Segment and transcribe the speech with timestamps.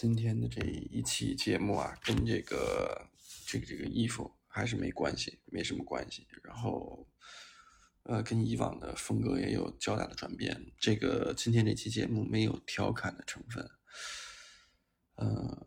[0.00, 3.06] 今天的这一期节目啊，跟这个
[3.44, 6.26] 这个这个衣服还是没关系，没什么关系。
[6.42, 7.06] 然后，
[8.04, 10.72] 呃，跟以往的风格也有较大的转变。
[10.78, 13.70] 这个今天这期节目没有调侃的成分，
[15.16, 15.66] 呃，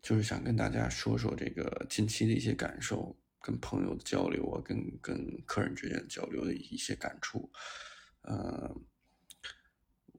[0.00, 7.52] 就是想跟大家说说这个近期的一些感受，跟朋友的交流啊，跟跟客人之间交流的一些感触，
[8.22, 8.74] 呃。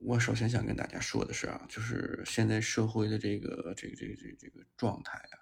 [0.02, 5.34] 我首先想跟大家说的是啊，就是现在社会的这个这个这个这个这个状态啊，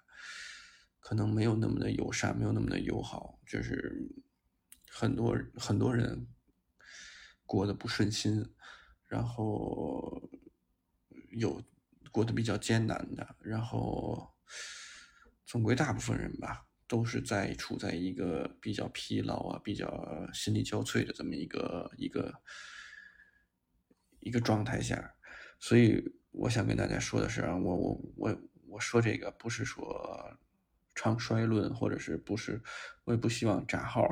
[0.99, 4.09] 可能没有那么的友善，没有那么的友好，就是
[4.89, 6.27] 很多很多人
[7.45, 8.45] 过得不顺心，
[9.07, 10.29] 然后
[11.31, 11.61] 有
[12.09, 14.33] 过得比较艰难的，然后
[15.45, 22.41] 总归大部分人吧，都是在处在一个比较疲劳啊、比较心力交瘁的这么一个一个。
[24.25, 25.13] 一个状态下，
[25.59, 30.35] 所以我想跟大家说的是，我我我我说这个不是说
[30.95, 32.59] 唱衰论，或者是不是，
[33.03, 34.09] 我也不希望炸号，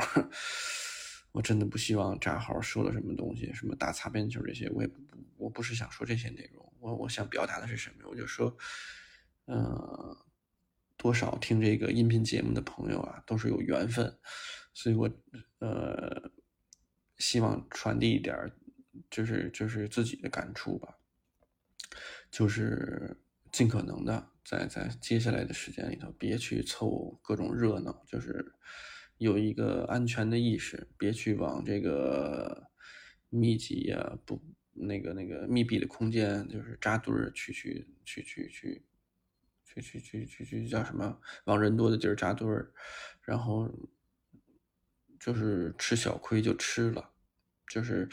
[1.33, 5.01] 我真的不希望炸号说了什么东西，什么打擦边球这些，我也不
[5.35, 8.07] 我不是想说这些内容，我我想表达的是什么？
[8.07, 8.55] 我就说，
[9.47, 10.15] 嗯，
[10.95, 14.15] 多少听这个音频节目的朋友啊，都是有缘分，
[14.75, 15.09] 所以我
[15.57, 16.31] 呃
[17.17, 18.35] 希望传递一点。
[19.09, 20.97] 就是就是自己的感触吧，
[22.31, 23.17] 就是
[23.51, 28.53] 尽可能的在在接下来的时间里头，别去凑各种热闹，就是
[29.17, 32.69] 有一个安全的意识，别去往这个
[33.29, 34.41] 密集呀、不
[34.73, 38.83] 那个那个密闭的空间，就是扎堆儿去去去去去
[39.65, 41.19] 去去去去去叫什么？
[41.45, 42.71] 往人多的地儿扎堆儿，
[43.21, 43.69] 然后
[45.19, 47.11] 就是吃小亏就吃了，
[47.67, 48.07] 就是。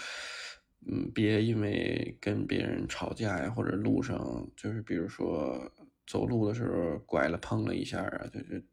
[0.86, 5.70] 嗯，别因为跟别人吵架呀，或者路上就是比如说
[6.06, 8.26] 走路的时候拐了碰了一下啊，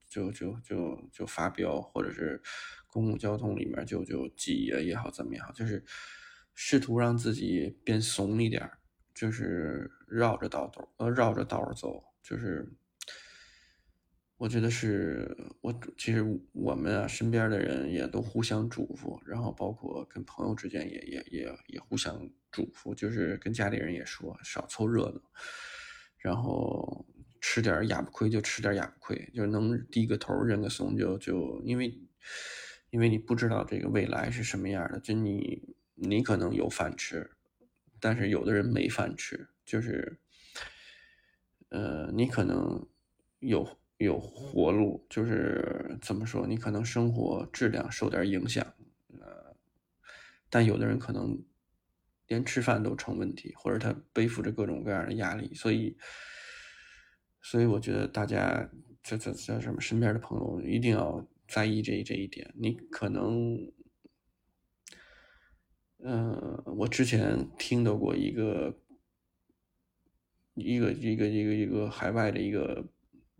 [0.09, 2.41] 就就就就就就发飙，或者是
[2.87, 5.83] 公共交通里面就就挤呀也好怎么样，就是
[6.55, 8.69] 试图让自己变怂一点，
[9.13, 12.71] 就是绕着道走，呃绕着道走，就是。
[14.37, 25.19] 我觉得是我其实我们啊身边的人也都互相嘱咐，然后包括跟朋友之间也也也也互相嘱咐，就是跟家里人也说少凑热闹，
[26.19, 27.03] 然后
[27.41, 31.99] 吃点哑巴亏就吃点哑巴亏，就能低个头认个怂就就因为
[32.91, 37.31] 因为你不知道这个未来是什么样的，就你你可能有饭吃，
[37.99, 40.19] 但是有的人没饭吃，就是
[41.69, 42.87] 呃你可能
[43.39, 43.79] 有。
[43.97, 46.45] 有活路，就是怎么说？
[46.45, 48.75] 你可能生活质量受点影响，
[49.19, 49.55] 呃，
[50.51, 51.43] 但有的人可能
[52.27, 55.97] 连吃饭都成问题，或者他背负着各种各样的压力，所以，
[57.41, 58.69] 所以我觉得大家
[59.01, 62.53] 这这这什么身边的朋友一定要在意这这一点。
[62.55, 63.57] 你可能，
[66.03, 68.77] 嗯，我之前听到过一个
[70.53, 72.85] 一个一个一个一个海外的一个。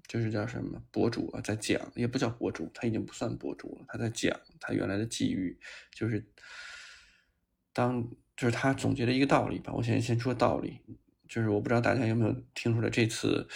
[0.07, 3.85] 就是叫什么博主啊，在讲也不叫博主，他已经不算博主了。
[3.87, 5.59] 他在讲他原来的际遇，
[5.91, 6.25] 就是
[7.73, 9.73] 当就是他总结的一个道理吧。
[9.73, 10.79] 我先先说道理，
[11.27, 13.47] 就是我不知道大家有没有听出来，这次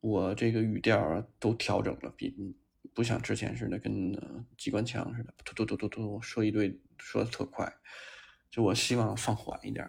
[0.00, 2.34] 我这个语调都调整了，比
[2.92, 4.12] 不像之前似的跟
[4.56, 7.72] 机关枪似的，突突突突突说一堆说的特快，
[8.50, 9.88] 就我希望放缓一点。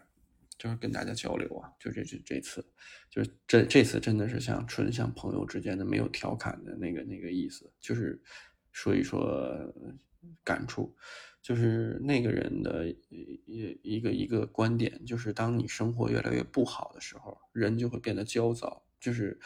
[0.58, 2.66] 就是跟大家交流啊，就这这这次，
[3.10, 8.20] 就是这这次真的是像纯像朋友之间的，没有调侃的那个那个意思，就是
[8.72, 9.74] 说一说
[10.44, 10.96] 感触，
[11.42, 19.40] 就是那个人的一一个一个观点，就是当你生活越来越不好的时候，人就会变得焦躁，就是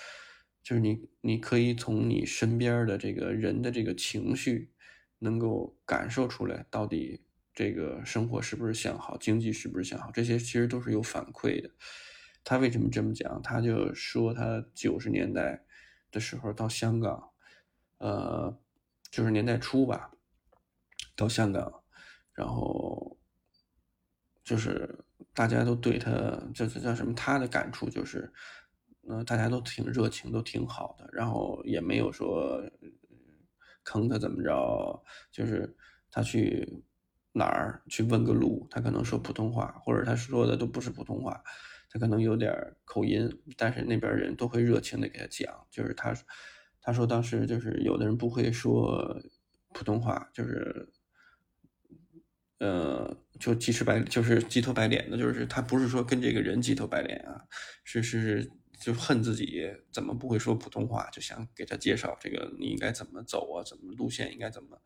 [0.64, 4.72] 就是你你可以从你身边的这个人的这个情绪，
[5.20, 7.22] 能够感受出来到底。
[7.54, 11.70] 这个生活是不是向好，经济是不是向好，这些其实都是有反馈的。
[12.44, 13.42] 他为什么这么讲？
[13.42, 15.66] 他就说他九十年代
[16.12, 17.32] 的时候到香港，
[17.98, 18.58] 呃，
[19.12, 20.12] 就是年代初吧，
[21.16, 21.84] 到香港，
[22.34, 23.20] 然后
[24.44, 25.04] 就是
[25.34, 26.10] 大家都对他，
[26.56, 27.14] 叫叫什么？
[27.14, 28.32] 他的感触就是，
[29.10, 32.64] 嗯，大家都挺热情，都挺好的，然后也没有说
[33.84, 35.04] 坑他怎么着，
[35.34, 35.76] 就是
[36.10, 36.82] 他去。
[37.34, 41.42] 哪儿去问个路，他可能说普通话，或者他说的都不是普通话，
[41.90, 45.68] 他可能有点口音，但是那边人都会热情的给他讲。
[45.72, 46.14] 就是他，
[46.82, 49.22] 他说当时就是有的人不会说
[49.74, 50.90] 普通话，就是，
[52.60, 57.42] 呃，就鸡翅白，就是鸡头白脸的，就是他不是说跟这个人鸡头白脸啊，
[57.86, 64.82] 是是就恨自己怎么不会说普通话，就想给他介绍这个你应该怎么走啊，怎么路线应该怎么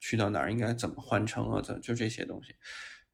[0.00, 2.54] 去到哪儿，应该怎么换乘啊，怎就这些东西。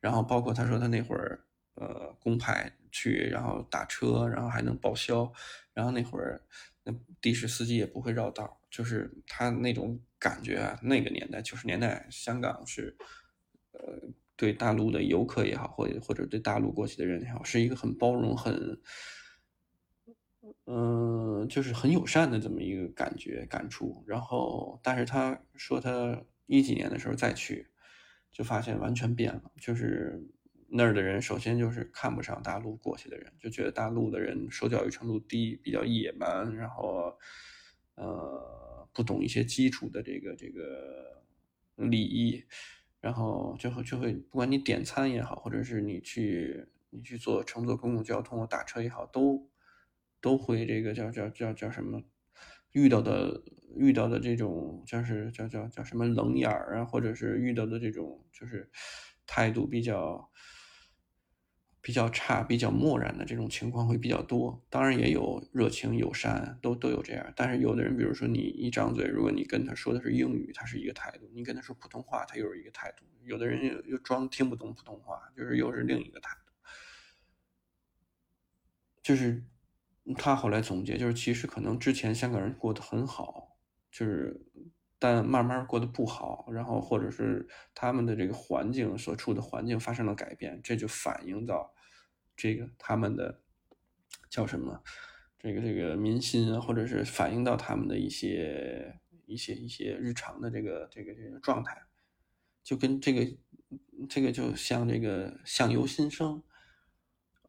[0.00, 1.44] 然后包括他说他那会儿
[1.74, 5.32] 呃公派去，然后打车，然后还能报销，
[5.72, 6.42] 然后那会儿
[6.82, 12.96] 那的士司机也不会绕道，就是他那种感觉啊，那个年代九十年代香港是
[13.72, 13.80] 呃。
[14.36, 18.76] 对大陆的游客也好，或者或者对大陆过去的人也好，是一个很包容、很，
[20.66, 24.02] 嗯，就是很友善的这么一个感觉感触。
[24.08, 27.66] 然后，但是他说他一几年的时候再去，
[28.30, 29.52] 就发现完全变了。
[29.60, 30.22] 就是
[30.68, 37.16] 那儿的人，首先就是看不上大陆过去的人，就觉得大陆的人受教育程度低，比较野蛮，然后，
[37.94, 41.22] 呃，不懂一些基础的这个这个
[41.76, 42.44] 礼仪。
[43.00, 49.50] 然后就会就会，不管你点餐也好，或者是你去你去坐乘坐公共交通打车也好，都
[50.22, 52.02] 都会这个叫叫叫叫什么，
[52.74, 53.42] 遇到的
[53.76, 58.70] 遇到的这种就是叫叫叫什么冷眼儿啊，或者是遇到的这种就是
[59.26, 60.30] 态度比较。
[61.86, 67.30] 比较差、比较漠然的这种情况会比较多，当然也有热情友善，都都有这样。
[67.36, 73.04] 但是有的人，比如说你一张嘴，如果你跟他说的是英语，他是一个态度；你跟他说普通话，他又是一个态度。
[73.24, 76.52] 有的人又又装听不懂普通话，就是又是另一个态度。
[79.02, 79.44] 就是
[80.16, 83.56] 他后来总结，就是其实可能之前香港人过得很好，
[83.90, 84.40] 就是
[84.98, 91.72] 但慢慢过得不好，然后或者是他们的这个环境所处的环境发生了改变，这就反映到。
[92.36, 93.42] 这个他们的
[94.28, 94.82] 叫什么？
[95.38, 101.80] 这个这个民心啊，或者是反映到他们的一些一些一些日常的这个这个这个状态，
[102.64, 103.36] 就跟这个
[104.08, 106.42] 这个就像这个相由心生，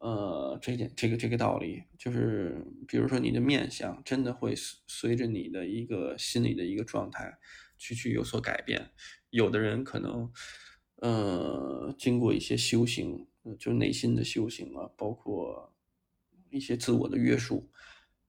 [0.00, 4.54] 呃，这件这个这个道理，就是比如说你的面相真的会
[4.86, 7.38] 随着你的一个心理的一个状态
[7.76, 8.90] 去去有所改变。
[9.30, 10.30] 有的人可能
[10.96, 13.26] 呃经过一些修行。
[13.60, 15.72] 就内心的修行啊，包括
[16.50, 17.70] 一些自我的约束，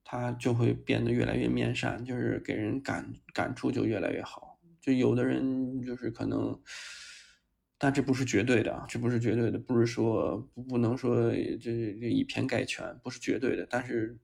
[0.04, 4.60] 他就会变得越来越面善，就是给人感感触就越来越好。
[4.80, 6.62] 就有的人就是可能，
[7.78, 11.58] 但这不是绝对的，这不是绝对的，不是说不不能说这
[12.00, 13.68] 这以偏概全，不是绝对的。
[13.70, 14.18] 但是，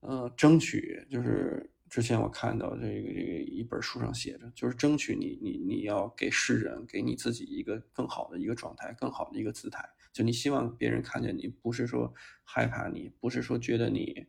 [0.00, 1.70] 呃，争取就是。
[1.88, 9.88] 之前我看到这个这个一本书上写着，就是争取你你你要给世人给你自己一个更好的一个状态，更好的一个姿态。
[10.12, 14.26] 就你希望别人看见你，不是说害怕你，不是说觉得你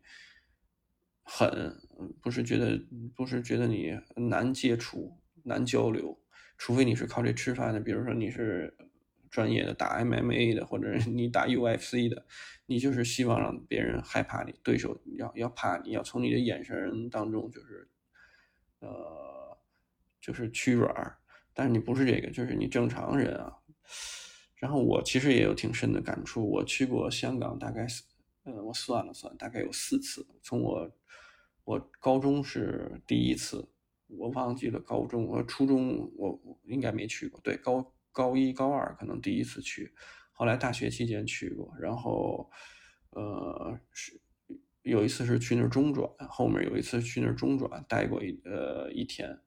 [1.24, 1.76] 狠，
[2.22, 2.80] 不是觉得
[3.16, 6.16] 不是觉得你难接触、难交流，
[6.58, 8.74] 除非你是靠这吃饭的，比如说你是。
[9.30, 12.26] 专业的打 MMA 的，或者你打 UFC 的，
[12.66, 17.90] 你就是希望让别人害怕你，对手要要怕你，要从你的眼神当中就是，
[18.80, 19.58] 呃，
[20.22, 21.18] 就是屈软。
[21.54, 23.54] 但是你不是这个，就是你正常人啊。
[24.56, 27.86] 然后我其实也有挺深的感触，我去过香港，大概，
[28.44, 30.26] 呃，我算了算，大概有四次。
[30.42, 30.90] 从我
[31.66, 33.68] 我高中是第一次，
[34.08, 37.94] 我忘记了高中，我初中我应该没去过，对高。
[38.10, 39.94] 高一、高二可能第一次去，
[40.32, 42.50] 后来大学期间去过，然后，
[43.12, 44.20] 呃，是
[44.82, 49.38] 有一次是去那儿中转，后面有一次去那儿中转待过一呃一天，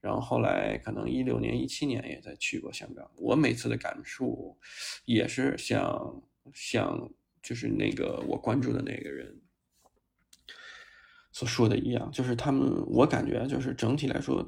[0.00, 3.10] 然后后来可能一六年、一七年也在去过香港。
[3.16, 4.56] 我每次的感触
[5.04, 6.22] 也是像
[6.54, 9.41] 像就是那个我关注的那个人
[11.32, 14.46] 所说的一样，就是他们，我感觉就是整体来说。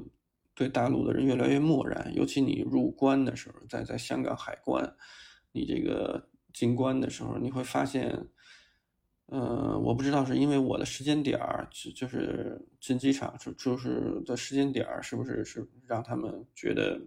[0.57, 4.95] 对大陆的人越来越漠然，尤其你入关的时候，在在香港海关，
[5.51, 8.29] 你这个进关的时候，你会发现，
[9.25, 17.01] 嗯，我不知道是因为我的时间点儿，就就是进机场就就是的时间点儿，是不是是让他们觉得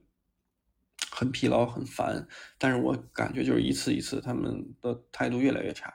[1.11, 2.29] 很疲劳、很烦？
[2.59, 5.95] 但是我感觉就是一次一次，他们的态度越来越差，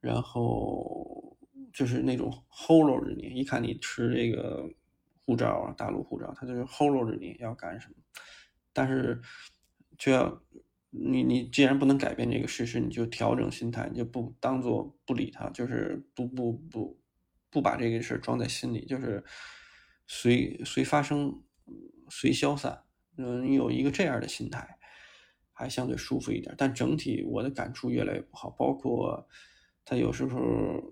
[0.00, 1.21] 然后
[1.72, 4.68] 就是那种 hold 着你，一看你持这个。
[5.24, 7.94] 护照啊，大陆护照，他就是 hold 着你要干什么，
[8.72, 9.22] 但是
[9.96, 10.42] 就要
[10.90, 17.00] 你你既然不能改变这个事实，你就调整心态，你就不当做不理他，就是不不不
[17.50, 19.22] 不把这个事装在心里，就是
[20.08, 21.40] 随随发生
[22.10, 22.82] 随消散。
[23.16, 24.76] 嗯，你有一个这样的心态，
[25.52, 26.52] 还相对舒服一点。
[26.58, 29.28] 但整体我的感触越来越不好，包括。
[29.84, 30.38] 他有时候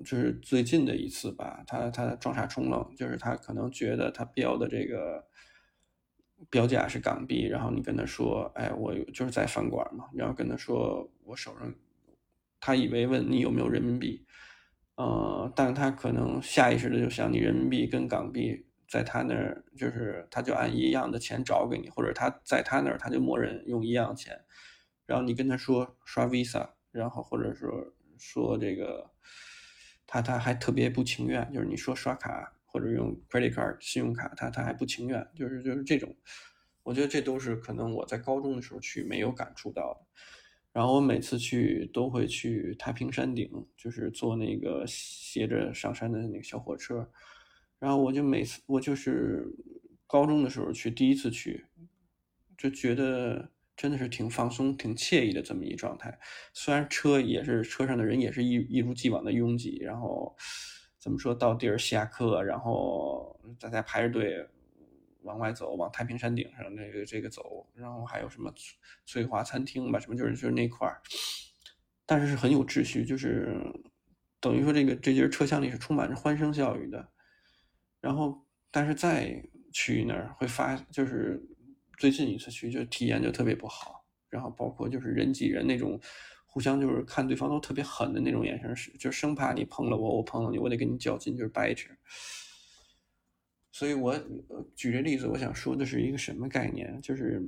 [0.04, 5.25] 就是最近的一次吧，他他撞傻充愣，就是他可能觉得他标的这个
[6.50, 11.73] 标价是港币，然后你跟他说，哎，我就是在饭馆嘛，然后跟他说我手上，
[12.59, 14.26] 他以为问你有没有人民币，
[14.97, 24.40] 呃，但他可能下意识的就想你人民币跟港币在他那儿，就是他就按一样的钱找给你，或者他在他那儿他就默认用一样钱，
[25.06, 29.11] 然后你跟他说刷 Visa，然后或者说说这个，
[30.07, 36.15] 他他还特别不情愿，就是你说刷卡或者用 credit card 信用卡，他他还不情愿，就是就是这种，
[36.83, 40.07] 我觉得这都是可能我在高中的时候去没有感触到的。
[40.73, 47.11] 然后我每次去都会去太平山顶，就是坐那个斜着上山的那个小火车。
[47.81, 49.45] 然后我就每次我就是
[50.07, 51.65] 高中的时候去，第一次去，
[52.57, 56.18] 就觉得真的是挺放松、挺惬意的这么一状态。
[56.52, 60.37] 虽然车也是车上的人也是一一如既往的拥挤，然后
[60.99, 64.46] 怎么说到地儿下课，然后大家排着队。
[65.22, 68.50] 往外走，往太平山顶上那个这个走，然后还有什么
[69.04, 71.02] 翠华餐厅吧，什么就是就是那块儿，
[72.06, 73.54] 但是是很有秩序，就是
[74.40, 77.06] 等于说这个这节车厢里是充满着欢声笑语的。
[78.00, 81.38] 然后，但是再去那儿会发，就是
[82.00, 84.04] 最近一次去就体验就特别不好。
[84.30, 86.00] 然后包括就是人挤人那种，
[86.47, 91.90] 互相就是看对方都特别狠的那种眼神，是就生怕你碰了我，我碰了你，我得跟你较劲，就是掰扯。
[93.73, 94.16] 所以，我
[94.75, 97.00] 举这例子，我想说的是一个什么概念？
[97.02, 97.42] 就是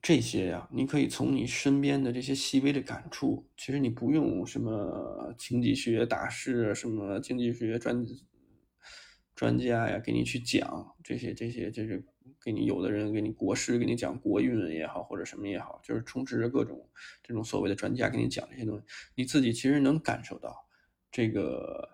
[0.00, 8.04] 这些呀，你可以从你身边的这些细微的感触，其实你不用什么经济学大师、什么经济学专
[9.36, 12.04] 专家呀，给你去讲这些、这些，就是
[12.42, 16.88] 给你有的人给你国师给你讲国运也好，或者什么也好，就是充斥着各种
[17.22, 20.66] 这种所谓的专家给你讲这些东西，你自己其实能感受到
[21.10, 21.88] 这个。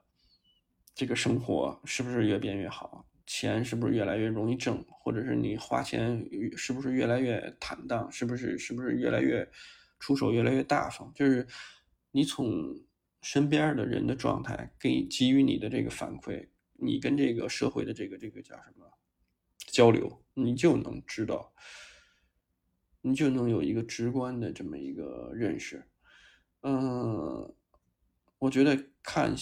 [0.95, 3.07] 这个生活是不是越变越好？
[3.25, 4.85] 钱是不是越来越容易挣？
[4.89, 8.11] 或者是你花钱是不是越来越坦荡？
[8.11, 9.49] 是不是是不是越来越
[10.01, 11.13] 出手越来越大方？
[11.15, 11.47] 就是
[12.11, 12.75] 你从
[13.23, 18.85] 身边的人的状态给给予你的这个反馈，你跟这个社会的这个这个叫什么
[19.79, 21.53] 交流，你就能知道，
[23.01, 25.85] 你就能有一个直观的这么一个认识。
[26.63, 27.55] 嗯，
[28.39, 29.33] 我觉得看。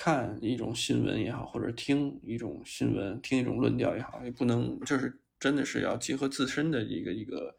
[0.00, 7.56] 看一种新闻也好，或者听一种新闻、听一种论调也好，也不能就是真的是要结合自身的一个一个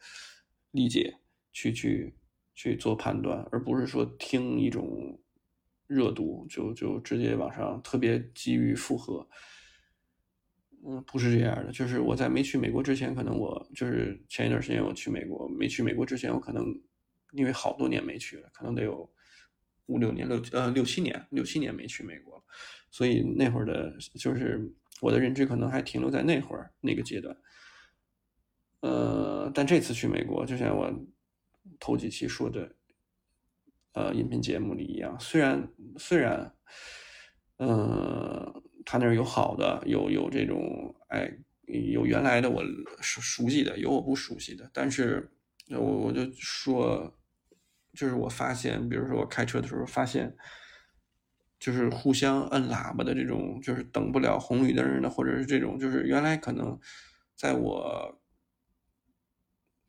[0.71, 1.13] 理解
[1.51, 2.15] 去去
[2.55, 5.19] 去做判断，而不是说听一种
[5.85, 9.27] 热度就就直接往上特别急于附和。
[10.85, 11.71] 嗯，不是这样的。
[11.71, 16.65] 就是我在没去美国之前，可能我就是前一段时间我去美国，没去美国之前，我可能
[17.31, 19.09] 因为好多年没去了，可能得有。
[19.91, 22.45] 五六年六呃六七年六七年没去美国，
[22.91, 24.71] 所以那会儿的，就是
[25.01, 27.35] 我的认知可能还停留在那会儿那个阶段。
[28.81, 30.93] 呃，但这次去美国，就像我
[31.79, 32.75] 头几期说的，
[33.93, 35.67] 呃，音频节目里一样，虽然
[35.97, 36.53] 虽然，
[37.57, 41.31] 呃，他那儿有好的，有有这种，哎，
[41.67, 42.63] 有原来的我
[43.01, 45.29] 熟熟悉的，有我不熟悉的，但是
[45.69, 47.15] 我我就说。
[47.91, 50.37] 就是我发现，比如说我开车的时候发现，
[51.59, 56.79] 就是互相摁喇叭的这种，就是等不了红绿灯的，或者是这种，就是原来可能
[57.35, 58.21] 在我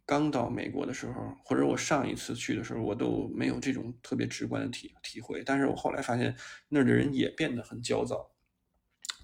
[0.07, 5.43] 刚到美国的时候，或者我上一次去的时候，我都没有这种特别直观的体体会。
[5.45, 6.35] 但是我后来发现
[6.71, 8.30] 那儿的人也变得很焦躁，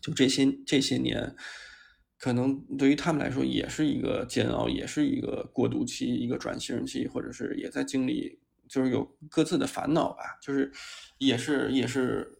[0.06, 1.34] 就这些这些年，
[2.16, 8.38] 可能对于他们来说也是一个煎熬，也是一个过渡期，一个转型期，或者是也在经历。
[8.68, 10.72] 就是有各自的烦恼吧，就是
[11.18, 12.36] 也是也是，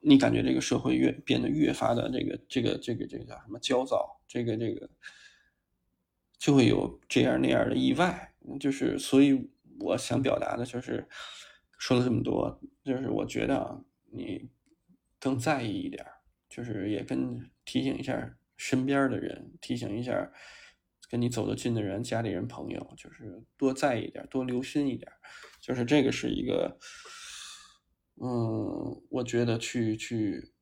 [0.00, 4.90] 你感觉这个社会越变得越发的这个这个这个这个叫什么焦躁，这个这个
[6.36, 9.48] 就会有这样那样的意外，就是所以
[9.78, 11.06] 我想表达的就是
[11.78, 14.50] 说了这么多，就是我觉得，你
[15.20, 16.04] 更在意一点，
[16.50, 20.30] 就是也跟提醒一下身边的人，提醒一下
[21.08, 25.10] 跟你走得近的人、家里人、朋友，就是多在意点，多留心一点。
[25.60, 26.78] 就是这个是一个，
[28.16, 30.52] 嗯，我觉得去去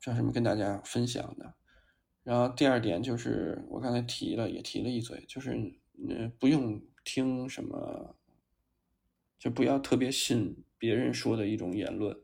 [0.00, 1.54] 叫什么跟大家分享的。
[2.22, 5.52] 然后第二点就是我刚才提了，也提了一嘴，就是
[6.08, 8.16] 嗯，不用听什么，
[9.38, 12.16] 就不要特别信别人说的一种言论，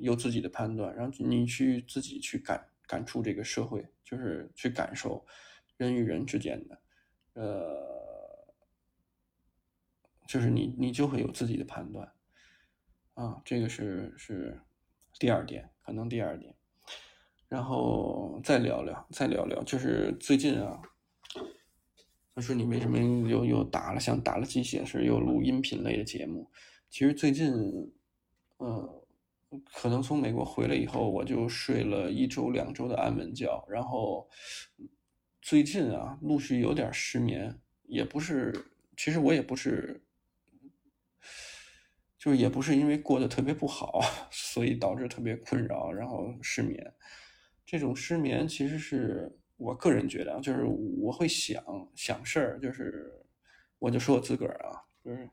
[0.00, 5.24] 有自己的判断，然后你去自己去感感触这个社会，就是去感受
[5.76, 6.80] 人与人之间的，
[7.34, 7.88] 呃。
[10.28, 12.08] 就是你，你就会有自己的判断，
[13.14, 14.60] 啊，这个是是
[15.18, 16.54] 第二点，可能第二点，
[17.48, 20.80] 然后再聊聊，再聊聊，就是最近啊，
[22.32, 22.96] 他说你为什么
[23.28, 26.48] 又又打了像打了鸡血似的又录音频类的节目？
[26.88, 27.52] 其实最近，
[28.58, 28.99] 呃，
[29.72, 34.28] 可能从美国回来以后，我就睡了一周两周的安稳觉，然后
[35.42, 38.54] 最近啊，陆续有点失眠，也不是，
[38.96, 40.04] 其实我也不是，
[42.16, 46.94] 就是也不是因为过得特别不好， 所以导致特别困扰，然后失眠。
[47.66, 51.62] 这种失眠其实是我个人觉得，就是我会想
[51.96, 53.12] 想事儿，就是
[53.78, 55.28] 我就说我自个儿啊，就是。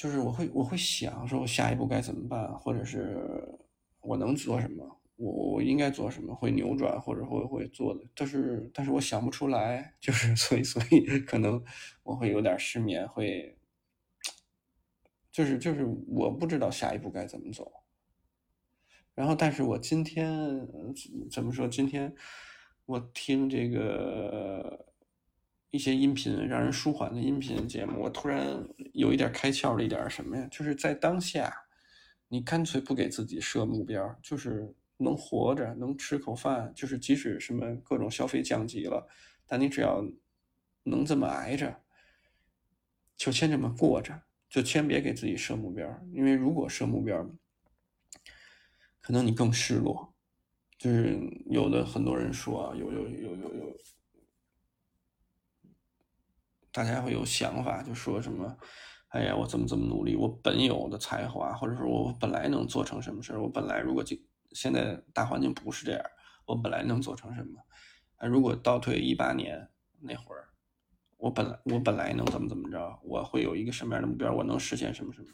[0.00, 3.18] 就是我会我会想说，我下一步该怎么办，或者是
[4.00, 11.62] 我能做什么，我我应该做什么，会扭转或者会会做的，但是但是我想不出来，就是 所以所以可能
[12.02, 13.58] 我会有点失眠，会
[15.30, 17.70] 就是就是我不知道下一步该怎么走。
[19.14, 20.66] 然后，但是我今天
[21.30, 21.68] 怎么说？
[21.68, 22.14] 今天
[22.86, 24.86] 我听这个。
[25.70, 30.46] 一些音频让人舒缓的音频节目，我突然有一点开窍了一点什么呀？
[30.50, 31.54] 就是在当下，
[32.28, 39.06] 你干脆不给自己设目标，就是能活着，能吃口饭，就是即使什么各种消费降级了，
[39.46, 40.04] 但你只要
[40.82, 41.80] 能这么挨着，
[43.16, 47.24] 就先这么过着，就先别给自己设目标，因为如果设目标，
[49.00, 50.12] 可能你更失落。
[50.76, 53.76] 就是有的很多人说啊，有有有有有。
[56.72, 58.56] 大家会有想法，就说什么，
[59.08, 60.14] 哎呀，我怎么怎么努力？
[60.16, 63.42] 我本有的才华，或者说我本来能做成什么事儿？
[63.42, 64.16] 我本来如果就
[64.52, 66.02] 现在大环境不是这样，
[66.46, 67.60] 我本来能做成什么？
[68.16, 69.68] 啊，如果倒退一八年
[70.00, 70.48] 那会儿，
[71.16, 73.00] 我本来我本来能怎么怎么着？
[73.02, 74.32] 我会有一个什么样的目标？
[74.32, 75.28] 我能实现什么什么？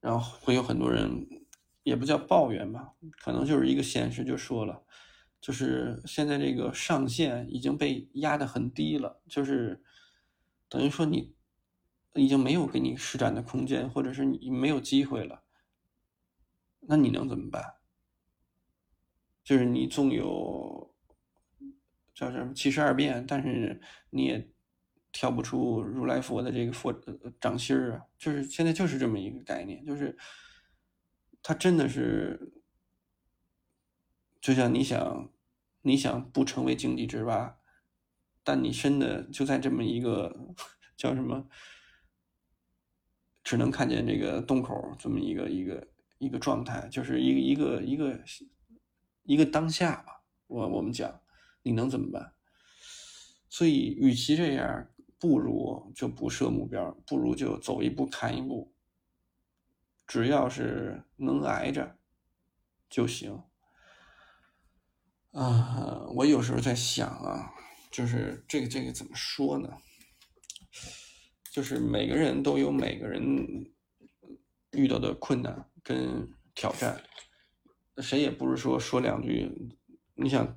[0.00, 1.26] 然后会有很多人，
[1.82, 2.92] 也不叫抱怨吧，
[3.24, 4.82] 可能就是一个现实，就说了。
[5.40, 9.82] 就是现在这个上限已经被压得很低了，就是
[10.68, 11.34] 等于说你
[12.14, 15.42] 已经没有给你施展的空间，或者是你没有机会了。
[16.88, 17.74] 那你能怎么办？
[19.44, 20.94] 就是你纵有
[22.14, 24.50] 叫什么七十二变，但是你也
[25.12, 26.92] 跳不出如来佛的这个佛
[27.40, 28.02] 掌心儿啊！
[28.18, 30.16] 就是现在就是这么一个概念，就是
[31.42, 32.55] 他真的是
[34.46, 35.32] 就像你想。
[35.82, 37.58] 你想不成为井底之蛙，
[38.42, 40.36] 但你真的就在这么一个
[40.98, 41.46] 叫什么，
[43.44, 45.86] 只能看见这个洞口这么一个一个
[46.18, 48.20] 一个状态，就是一个一个一个
[49.22, 50.24] 一个当下吧。
[50.48, 51.20] 我我们讲，
[51.62, 52.32] 你能怎么办？
[53.48, 54.88] 所以，与其这样，
[55.20, 58.74] 不如就不设目标，不如就走一步看一步。
[60.04, 61.96] 只要是能挨着
[62.90, 63.40] 就行。
[65.36, 67.52] 啊，我有时候在想啊，
[67.90, 69.68] 就是这个这个怎么说呢？
[71.52, 73.22] 就是每个人都有每个人
[74.72, 77.02] 遇到的困难跟挑战，
[77.98, 79.52] 谁也不是说说两句。
[80.14, 80.56] 你想，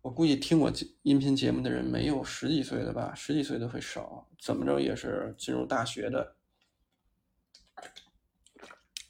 [0.00, 0.72] 我估计听我
[1.02, 6.36] 音频节目的人没有十几岁的吧，十几岁的会少，怎么着也是进入大学的，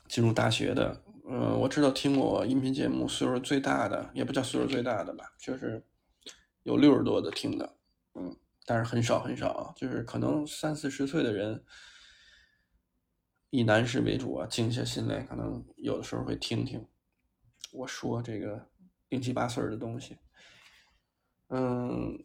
[0.08, 1.05] 进入大学的。
[1.28, 5.84] 嗯，我知道听我音频节目岁数最大的，也不叫岁数最大的吧，就是
[6.62, 7.76] 有六十多的听的，
[8.14, 11.64] 嗯，但是很少很少，就是可能三四十岁的人，
[13.50, 16.86] 以男士为主啊，静下心来，可能有的时候会听听
[17.72, 18.68] 我说这个
[19.08, 20.16] 零七八碎的东西。
[21.48, 22.24] 嗯，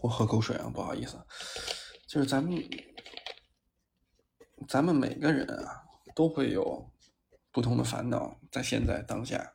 [0.00, 1.18] 我喝口水啊，不好意思，
[2.08, 2.58] 就是咱们。
[4.70, 5.82] 咱们每个人啊，
[6.14, 6.92] 都会有
[7.50, 9.52] 不同的烦恼，在现在当下，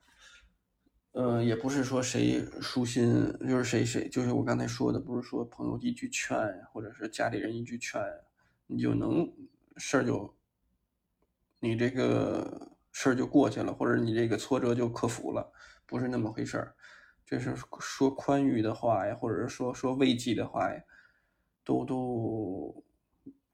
[1.13, 6.37] 嗯，也不是说谁舒心就是谁谁，就是我刚才说的，不是说朋友一句劝，
[6.73, 8.01] 或者是家里人一句劝，
[8.67, 9.31] 你就能
[9.77, 10.35] 事儿就，
[11.61, 15.49] 你这个事儿就过去了，或者你这个挫折就克服了，
[15.85, 16.75] 不是那么回事儿。
[17.25, 20.83] 这是说宽裕的话呀，或者是说说慰藉的话呀，
[21.63, 22.83] 都都。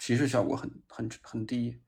[0.01, 1.79] 其实效果很很很低，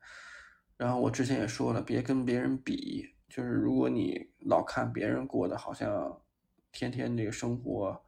[0.76, 6.22] 然后我之前也说了，别跟别人比，就是如果你老看别人过得好像
[6.70, 8.00] 天天这个生活，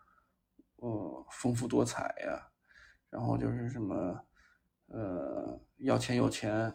[0.76, 2.48] 呃，丰富多彩呀，
[3.10, 4.24] 然后就是什么，
[4.86, 6.72] 呃，要钱有钱，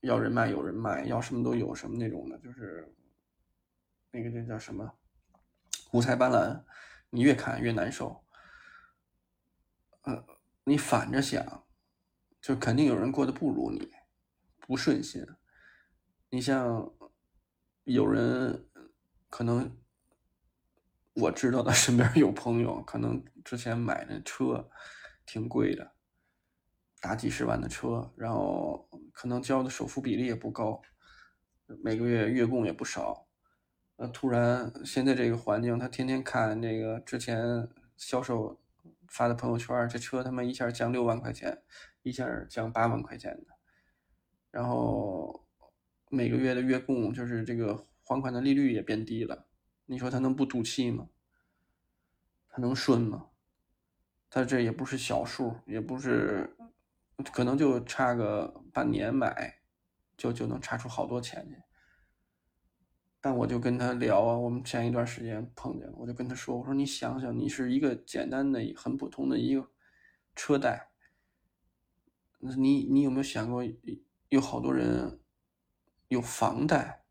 [0.00, 2.92] 要人脉有人脉，要什么都有什么那种的，就是
[4.10, 4.92] 那个那叫什么，
[5.92, 6.60] 五彩斑斓，
[7.10, 8.24] 你越看越难受。
[10.00, 10.24] 呃，
[10.64, 11.62] 你反着想。
[12.42, 13.88] 就肯定有人过得不如你，
[14.58, 15.24] 不顺心。
[16.28, 16.92] 你像
[17.84, 18.66] 有人
[19.30, 19.78] 可能
[21.14, 24.68] 我知道的， 身边有朋友可能之前买那车
[25.24, 25.92] 挺贵的，
[27.00, 30.82] 大几十万的车，然后可能交的首付比例也不高，
[31.66, 33.28] 每个月月供也不少。
[33.96, 38.60] 呃，突然现在这个环境，他天天看那个之前销售
[39.12, 41.62] 发的朋友圈，这车他妈一下降六万块钱，
[42.02, 43.58] 一下降八万块钱的，
[44.50, 45.46] 然后
[46.08, 49.46] 每个月的月供就是这个还款的利率也变低了，
[49.84, 51.10] 你说他能不赌气吗？
[52.48, 53.28] 他能顺吗？
[54.30, 56.56] 他这也不是小数，也不是，
[57.34, 59.58] 可能就差个半年买，
[60.16, 61.62] 就就能差出好多钱去。
[63.24, 69.70] 但我就跟他聊啊，我们前一段时间碰见了，我就跟他说：“我说你想想，你是一个简单的、很普通的一个
[70.34, 70.88] 车贷，
[72.40, 73.62] 你你有没有想过，
[74.28, 75.20] 有好多人
[76.08, 77.04] 有房贷，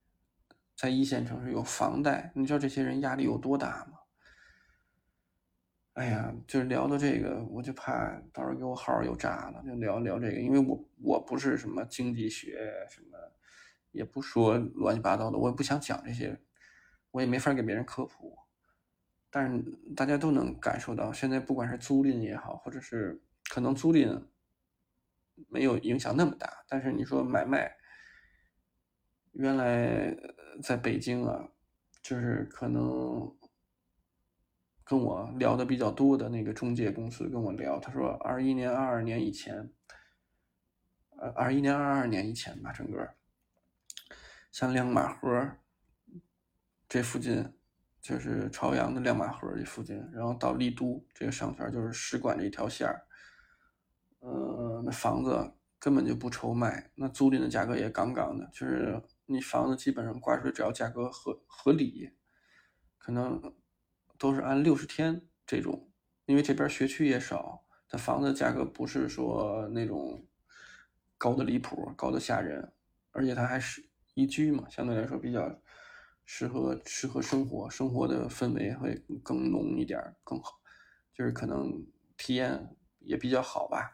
[0.76, 4.00] 在一线城市有房贷，你知道这些人压力有多大吗？”
[5.96, 13.18] 哎呀，就聊到这个，我就怕到时候给我号又炸了，就聊聊这个，因为我我不是什么经济学什么。
[13.92, 16.40] 也不说乱七八糟的，我也不想讲这些，
[17.12, 18.38] 我也没法给别人科普。
[19.30, 19.64] 但是
[19.96, 24.28] 大家都能感受到，现在不管是租赁也好，或者是可能租赁
[25.48, 27.74] 没有影响那么大，但是你说买卖，
[29.32, 30.14] 原来
[30.62, 31.48] 在北京啊，
[32.02, 33.34] 就是可能
[34.84, 39.72] 跟我聊的比较多的那个中介公司跟我聊，他说二一年、二二年以前，
[41.18, 43.16] 呃，二一年、二二年以前吧，整个。
[44.52, 45.58] 像亮马河
[46.90, 47.54] 这附近，
[48.02, 53.08] 就是朝阳的亮马河这附近，然后到丽都这个商圈就是使馆这一条线儿，
[54.20, 62.12] 呃，那房子根本就不愁卖，那租赁的价格也杠杠的，就是你房子基本上挂出来，只要价格合合理，
[62.98, 63.42] 可能
[64.18, 65.90] 都是按六十天这种，
[66.26, 70.28] 因为这边学区也少，它房子价格不是说那种
[71.18, 72.74] 高的离谱、高的吓人，
[73.12, 73.90] 而且它还是。
[74.14, 75.60] 宜居嘛，相对来说比较
[76.26, 80.60] 适合适合生活，生活的氛围会更浓一点，更好，
[81.14, 81.86] 就是可能
[82.18, 83.94] 体验也比较好吧。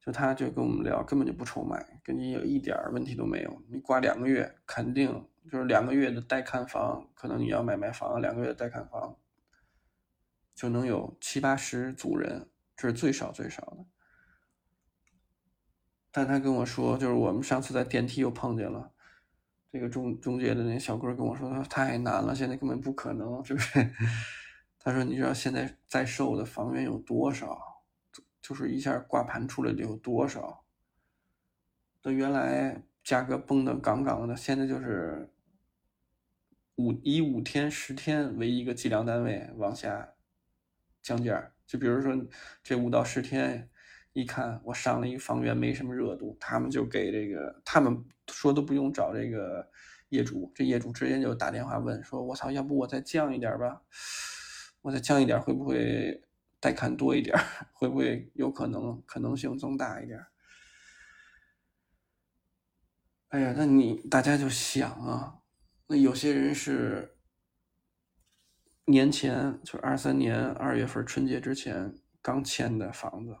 [0.00, 3.62] 就他就跟我们聊，根本就不愁卖，跟你有一点问题都没有。
[3.68, 9.18] 你挂两个月，肯定就是两个月的带看房，可能你要买卖房，两个月带看房
[10.54, 13.84] 就能有七八十组人，这是最少最少的。
[16.10, 18.92] 但他跟我说，就是我们上次在电梯又碰见了。
[19.72, 23.90] 这个中中介的那小哥跟我说，他说太难了，现在根本不可能， 是不是？
[24.78, 27.84] 他说，你知道现在在售的房源有多少？
[28.42, 30.64] 就是一下挂盘出来的有多少？
[32.02, 35.30] 那原来价格崩的杠杠的，现在就是
[36.76, 40.14] 五以五天十天为一个计量单位往下
[41.00, 42.12] 降价，就比如说
[42.62, 43.70] 这五到十天。
[44.12, 49.70] 一看我上了一个房源没什么热度，他们就给这个，他们说都不用找这个
[50.08, 53.82] 业主，这业主直接就打电话问说：“我操，要不我再降一点吧？
[54.82, 56.24] 我再降一点会不会
[56.58, 57.38] 带看多一点？
[57.72, 60.26] 会不会有可能可能性增大一点？”
[63.28, 65.38] 哎呀，那你大家就想啊，
[65.86, 67.16] 那有些人是
[68.86, 73.36] 年前就二三年二月份春节之前刚签的房子。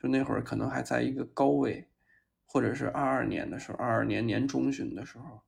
[0.00, 1.86] 就那会儿可能还在一个高位，
[2.46, 5.42] 或者是二二年的时候，二二年年中旬的时候，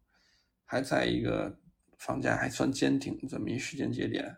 [0.66, 1.58] 还在一个
[1.96, 4.36] 房价还算坚挺这么一时间节点，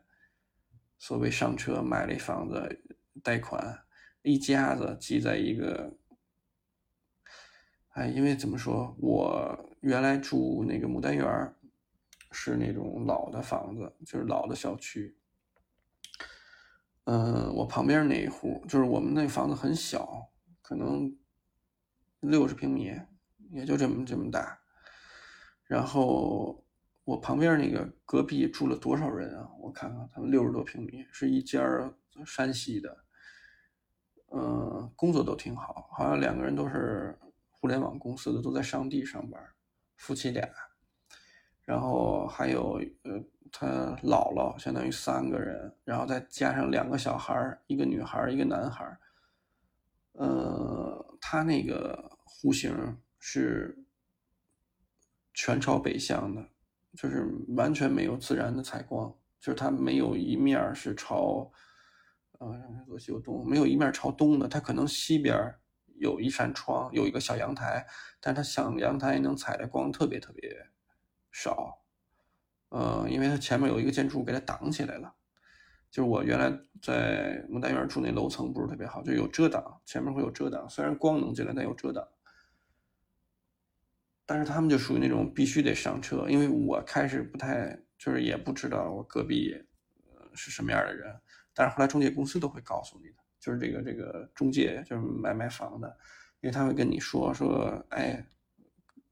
[0.99, 2.81] 所谓上车买了一房子，
[3.25, 3.77] 贷款
[4.23, 5.93] 一家子挤在一个，
[7.91, 11.53] 哎，因为怎么说，我原来住那个牡丹园
[12.31, 15.17] 是那种老的房子，就是老的小区。
[17.05, 21.15] 嗯，我旁边那一户就是我们那房子很小，可能
[22.21, 22.93] 六十平米，
[23.51, 24.59] 也就这么这么大。
[25.67, 26.65] 然后
[27.05, 29.51] 我旁边那个隔壁住了多少人啊？
[29.61, 31.63] 我看看，他们六十多平米，是一家
[32.25, 33.05] 山西的，
[34.33, 37.19] 嗯，工作都挺好，好像两个人都是
[37.51, 39.43] 互联网公司的，都在上地上班，
[39.97, 40.49] 夫妻俩。
[41.65, 43.23] 然后还有呃。
[43.57, 43.69] 他
[44.03, 48.85] 姥姥相当于三个人，然后再加上两个小孩一个女孩一个男孩
[50.15, 53.79] 呃，他那个户型是
[55.35, 56.45] 全朝北向的，
[56.97, 61.49] 就是完全没有自然的采光，就是它没有一面是朝，
[62.41, 65.55] 呃，左西右东，没有一面朝东的，它可能西边
[66.01, 67.87] 有一扇窗，有一个小阳台，
[68.21, 70.51] 但它想阳台能采的光特别特别
[71.35, 71.83] 少。
[72.69, 75.15] 呃，因为它前面有一个建筑给它挡起来了，
[75.91, 82.07] 就是我原来在牡丹园住那楼层不是特别好，就有遮挡，前面会有遮挡，虽然光能进来，但有遮挡。
[84.27, 89.55] 但是他们就属于那种必须得上车，因为我开始不太，就是也不知道我隔壁
[90.15, 91.15] 呃是什么样的人，
[91.53, 95.89] 但是后来中介公司都会告诉你的，就是这个这个中介就是买买房的，
[96.41, 98.27] 因为他会跟你说说，哎，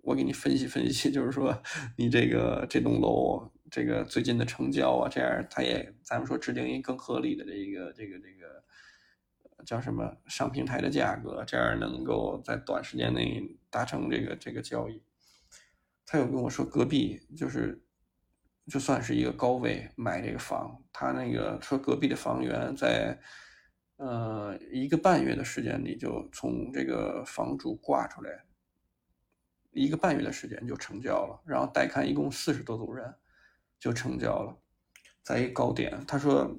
[0.02, 1.62] 我给你分析分析，就是说
[1.96, 8.62] 你这个这栋楼这个最近的成交啊，这样他也咱们说制定一更合理的这个这个这个
[9.64, 13.42] 叫什么上平台的价格，这样能够在短时间内。
[13.72, 15.02] 达成这个这个交易，
[16.04, 17.82] 他有跟我说，隔壁就是
[18.66, 23.18] 就算是一个高位买这个房，他那个说隔壁的房源在
[23.96, 28.44] 呃一个半月的时间里就从这个房主挂出来，
[29.72, 33.12] 一个半月的时间就成交了，然后带看一共四十多组人
[33.80, 34.56] 就成交了，
[35.22, 36.50] 在一个高点，他说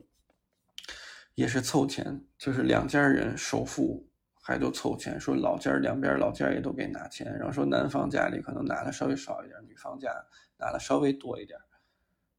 [1.36, 4.10] 也是凑钱，就是两家人首付。
[4.46, 10.14] 还都凑钱，说老家两边老家也都给拿钱，然后说男方家里可能拿的稍微少一点，女方家
[10.58, 11.58] 拿的稍微多一点，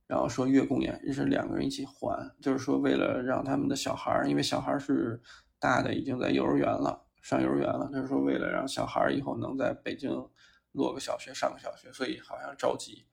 [0.06, 5.18] 然后说月供也是两个人一起还，就是说为了让他们的小孩因为小孩是
[5.58, 10.10] 大的已经在幼儿园了，上幼儿园了，就是说为了让小孩以后能在北京
[10.74, 13.04] 落个小学，上个小学，所以好像着急，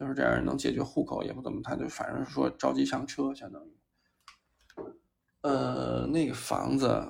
[0.00, 3.76] 就是这样能解决户口也不怎么，他就反正说着急上车，相当于，
[5.42, 7.06] 呃，那个房子。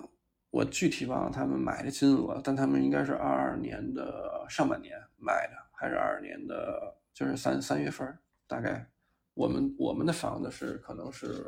[0.51, 8.91] 我具体忘了他们买的金额，但他们应该是二二年的上半年买的，还是二二年的，就是三三月份大概。
[9.35, 11.47] 我们我们的房子是可能是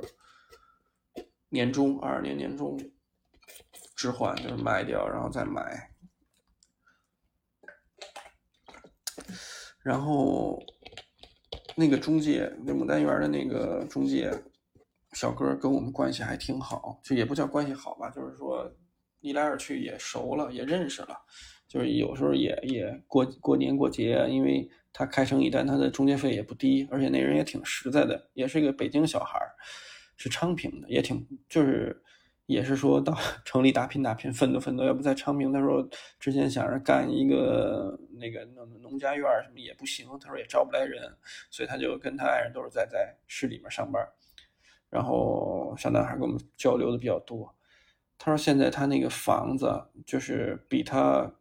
[1.49, 2.79] 年中二二年年中
[3.97, 5.91] 置换，就是卖掉然后再买。
[9.83, 10.63] 然后
[11.75, 14.31] 那个中介，那牡丹园的那个中介
[15.13, 18.71] 小哥跟我们关系还挺好，就也不叫关系好吧，就是说。
[19.21, 21.09] 一来二去也熟了，也认识了，
[21.67, 29.37] 就是有时候也也过过年过节，因为他开成一单，他的中介费也不低，而且那人也挺实在的，也是一个北京小孩
[30.17, 32.01] 是昌平的，也挺就是
[32.49, 35.87] 也是说到 城里打拼打拼，奋斗奋斗，要不在昌平，他说
[36.19, 41.15] 之前想着干一个那个农农家院什么也不行，他说也招不来人，
[41.51, 44.03] 所以他就跟他爱人都是在在市里面上班，
[44.89, 47.55] 然后小男孩跟我们交流的比较多。
[48.17, 49.71] 他说：“现在他那个房子
[50.05, 51.33] 就是比他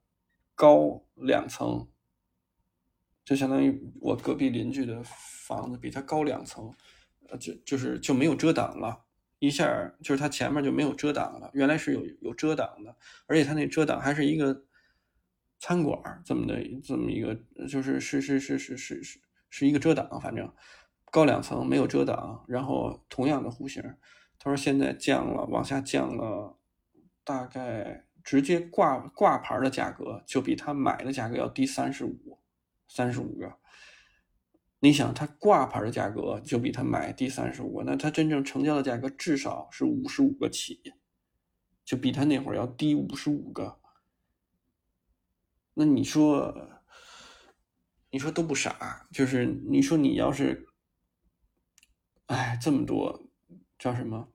[0.53, 1.87] 高两层，
[3.25, 6.71] 就相当于我隔壁邻居的房子比他高两层，
[7.29, 9.05] 呃，就就是就没有遮挡了，
[9.39, 11.49] 一下就是他前面就没有遮挡了。
[11.53, 12.95] 原来是有有遮挡的，
[13.25, 14.63] 而且他那遮挡还是一个
[15.59, 17.35] 餐馆这么的这么一个，
[17.67, 19.19] 就是是是是是是是
[19.49, 20.53] 是一个遮挡，反正
[21.11, 23.83] 高两层没有遮挡，然后同样的户型。
[24.39, 26.53] 他说现在降了，往下降了。”
[27.27, 32.39] 大概直接挂挂牌的价格就比他买的价格要低三十五，
[32.87, 33.59] 三十五个。
[34.79, 40.93] 你想，他挂牌的价格就比他买低三十五，那他真正成交的价格至少是五十五个起，
[41.83, 43.79] 就比他那会儿要低五十五个。
[45.73, 46.69] 那你说，
[48.11, 50.67] 你说都不傻，就是你说你要是，
[52.27, 53.29] 哎，这么多
[53.79, 54.27] 叫什么？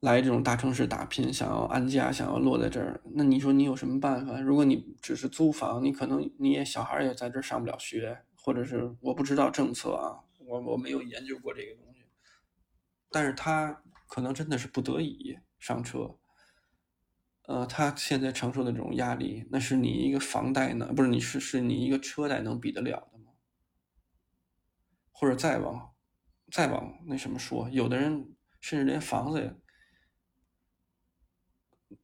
[0.00, 4.38] 来这种大城市打拼，想要安家，想要落在这儿，那你说你有什么办法？
[4.40, 12.04] 如果你只是租房，你可能你也小孩也在这儿上不了学，或者是我不知道政策啊，我我没有研究过这个东西。
[13.10, 16.16] 但是他可能真的是不得已上车。
[17.48, 23.32] 呃，他现在承受的这种压力，那是你一个房贷呢，不是你是是你一个车贷能比得了的吗？
[25.10, 25.92] 或者再往
[26.52, 29.56] 再往那什么说，有的人甚至连房子也。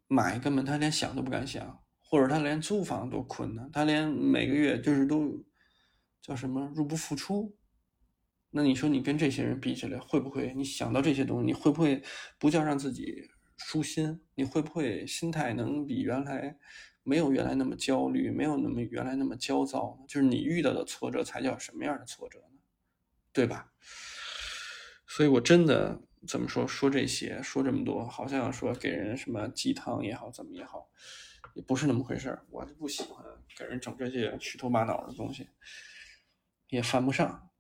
[0.09, 5.45] 买根本他连想都不敢想，或者他连租房都困难，他连每个月就是都
[6.23, 7.55] 叫什么入不敷出。
[8.51, 12.03] 那你说你跟这些人比起来，会不会你想到这些东西，你会不会
[12.39, 14.23] 不叫让自己舒心？
[14.35, 16.57] 你会不会心态能比原来
[17.03, 19.99] 没有原来那么焦虑，没有那么原来那么焦躁？
[20.09, 22.59] 就是你遇到的挫折才叫什么样的挫折呢？
[23.33, 23.73] 对吧？
[25.07, 26.01] 所以我真的。
[26.25, 30.89] 怎么说说这些说这么多，好像说给人什么鸡汤也好，怎么也好，
[31.55, 32.47] 也不是那么回事儿。
[32.49, 33.27] 我就不喜欢
[33.59, 35.49] 给人整这些虚头巴脑的东西，
[36.73, 37.51] 也犯不上。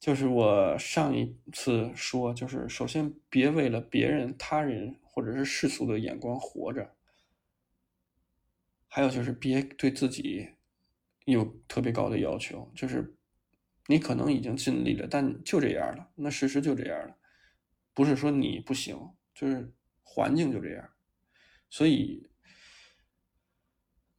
[0.00, 6.96] 就是我上一次说，就是首先别为了别人、他人或者是世俗的眼光活着，
[8.88, 10.48] 还有就是别对自己
[11.26, 13.14] 有特别高的要求，就是
[13.86, 16.10] 你可能已经尽力了，但就这样了。
[16.16, 17.16] 那事实就这样了，
[17.94, 18.98] 不是说你不行，
[19.32, 20.90] 就是环境就这样。
[21.70, 22.28] 所以，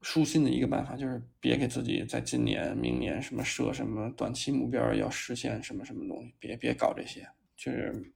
[0.03, 7.27] 舒心的一个办法就是别给自己在今年、明年什么设什么短期目标要实现什么什么东西，别别搞这些。
[7.55, 8.13] 就是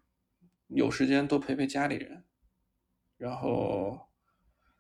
[0.68, 2.24] 有时间多陪陪家里人，
[3.18, 4.00] 然后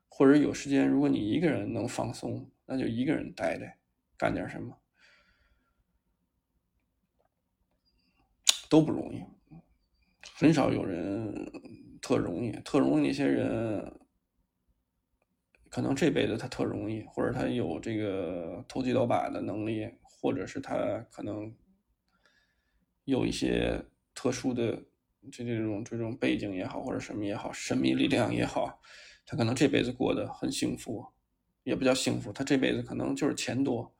[0.09, 3.79] 或者有时间，如果你一个人能放松，那就一个人待待，
[4.17, 4.77] 干点什么。
[8.69, 9.23] 都不容易，
[10.35, 11.33] 很少有人
[12.01, 13.96] 特容易，特容易那些人，
[15.69, 21.53] 可能这辈子他特容易，或者他有这个投机倒把的能力，或者是他可能
[23.05, 24.83] 有一些特殊的
[25.31, 28.81] 这这种这种背景也好，或者什么也好，神秘力量也好，
[29.25, 31.05] 他可能这辈子过得很幸福，
[31.63, 33.93] 也不叫幸福，他这辈子可能就是钱多。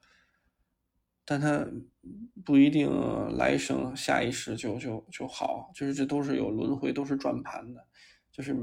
[1.30, 1.67] 但他
[2.45, 2.89] 不一定
[3.36, 7.86] 来生下一世就就就好，就是这都是有轮回，都是转盘的，
[8.32, 8.56] 就是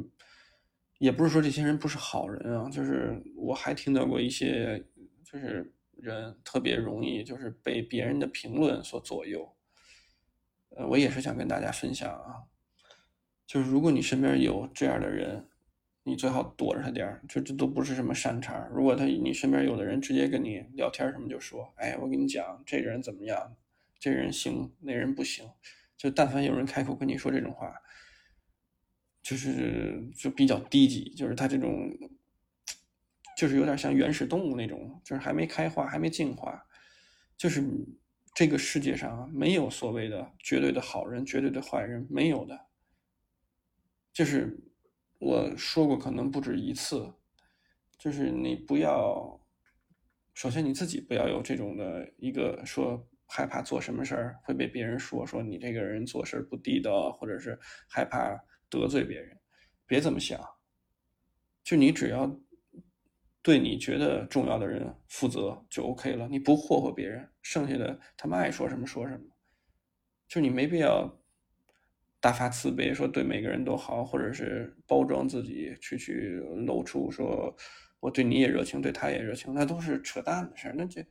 [1.05, 4.83] 也不是说这些人不是好人啊，就是我还听到过一些，
[5.23, 9.55] 就是人特别容易就是被别人的评论所左右，
[10.71, 12.45] 呃，我也是想跟大家分享啊，
[13.47, 15.47] 就是如果你身边有这样的人。
[16.07, 18.69] 你最好躲着他点儿，这这都不是什么善茬。
[18.71, 23.57] 如果他你身边有的人直接跟你聊天什么，就说：“哎，我跟你讲，这人怎么样？
[23.99, 25.49] 这人行，那人不行。”
[25.97, 27.73] 就但凡有人开口跟你说这种话，
[29.25, 31.91] 就是就比较低级，就是他这种，
[33.37, 36.65] 就是有点像原始动物那种，就是还没开化，还没进化。
[37.37, 37.61] 就是
[38.33, 42.67] 这个世界上没有所谓的绝对的好人，绝对的坏人，没有的，
[44.13, 44.61] 就是。
[45.21, 47.15] 我说过可能不止一次，
[47.97, 49.41] 就是你不要，
[50.35, 57.59] 首先你自己不要有这种的一个说害怕做什么事儿会被别人说说你这个人做事不地道，或者是
[57.89, 59.38] 害怕得罪别人，
[59.87, 60.40] 别这么想。
[61.62, 62.40] 就你只要
[63.42, 69.24] 对你觉得重要的人负责就 OK 了，你不霍霍别人，剩下的他们爱说什么说什么，
[70.29, 71.20] 就你没必要。
[72.20, 77.55] 大发慈悲，说对每个人都好，或者是包装自己，去去露出说
[78.00, 80.74] 我对你也热情，对他也热情，那都是扯淡的事儿。
[80.74, 81.07] 那这，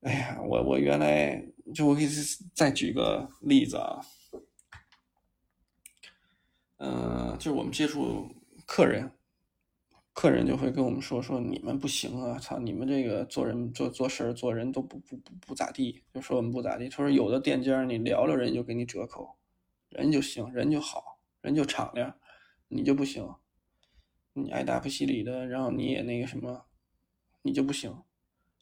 [0.00, 1.40] 哎呀，我我原来
[1.72, 2.04] 就我给
[2.52, 4.00] 再举个例子啊，
[6.78, 8.28] 嗯，就是我们接触
[8.66, 9.10] 客人，
[10.12, 16.88] 客人就会跟我们说说你们不行啊，操，你们这个做人做做事做人都不不不不咋地，就说我们不咋地。
[16.88, 19.36] 他说有的店家你聊聊人就给你折扣。
[19.88, 22.14] 人就行，人就好，人就敞亮，
[22.68, 23.26] 你就不行，
[24.34, 26.66] 你爱搭不稀理的，然后你也那个什么，
[27.40, 28.02] 你就不行。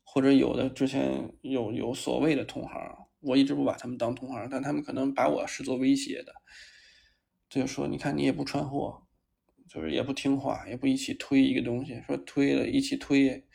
[0.05, 6.33] 或者有的之前有有所谓的同行，我一直不把他们当同行，但他们可能把我视作威胁的，
[7.49, 9.07] 就说你看你也不串货，
[9.69, 13.47] 就是也不听话，也不一起推一个东西，说推了一起推，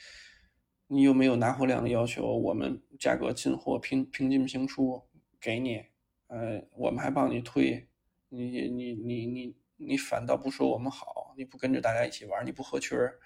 [0.87, 5.07] 你又没有拿货量的要求，我们价格进货平平进平出
[5.39, 5.85] 给你。
[6.27, 7.89] 呃，我们还帮你推，
[8.29, 13.19] 你你你你你反倒不说我们好，你不跟着大家一起玩，你不合群儿，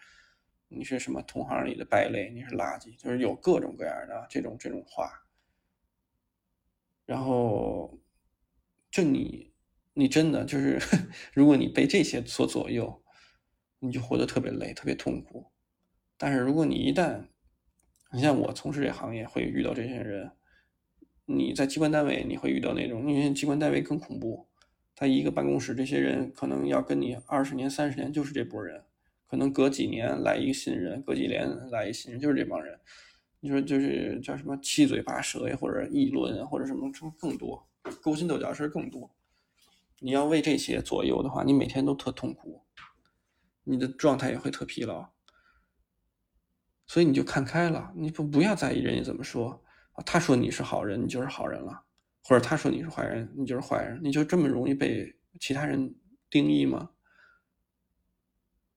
[0.69, 5.11] 你是什么同行里的败类，你是垃圾，就是有各种各样的这种这种话。
[7.05, 7.99] 然后，
[8.89, 9.53] 就你
[9.97, 10.77] 你真的就是，
[11.33, 13.01] 如果你被这些所左右，
[13.79, 15.47] 你就活得特别累，特别痛苦。
[16.17, 17.27] 但是如果你一旦，
[18.11, 20.31] 你像我从事这行业，会遇到这些人。
[21.25, 24.47] 你在机关单位，你会遇到那种，因为机关单位更恐怖。
[24.95, 28.83] 他一个办公室，这些人可能要跟你二十年、三十年，就是这波人。
[29.27, 32.77] 可能隔几年来一个新人，隔几年来一新人，就是这帮人。
[33.39, 37.65] 你说就是叫什么七嘴八舌呀，或者议论啊，或者什么更多，
[38.01, 39.14] 勾心斗角事更多。
[39.99, 42.65] 你要为这些左右的话，你每天都特痛苦，
[43.63, 45.09] 你的状态也会特疲劳。
[46.87, 49.63] 所以你就看开了，你不不要在意人家怎么说。
[50.05, 51.71] 他说你是好人，你就是好人了；
[52.23, 53.99] 或者他说你是坏人，你就是坏人。
[54.03, 55.95] 你就这么容易被其他人
[56.29, 56.91] 定义吗？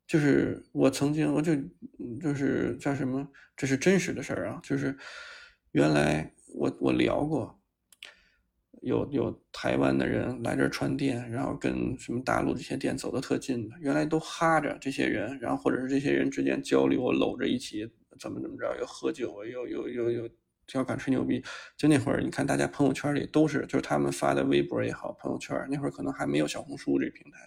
[0.07, 1.53] 就是我曾经，我就
[2.23, 4.61] 就是叫什么，这是真实的事儿啊。
[4.63, 4.97] 就是
[5.73, 7.58] 原来我我聊过，
[8.83, 20.31] 有有台湾的人来这儿串店，然后跟什么大陆这些店走得特近的，原来都哈着这些人，然后或者是这些人之间交流，搂着一起怎么怎么着，又喝酒，又又又又。
[20.71, 21.43] 就要敢吹牛逼，
[21.79, 27.39] 就那会儿，你看大家朋友圈里都是，就是他们发的微博也好，朋友圈那会儿可能还没有小红书这平台，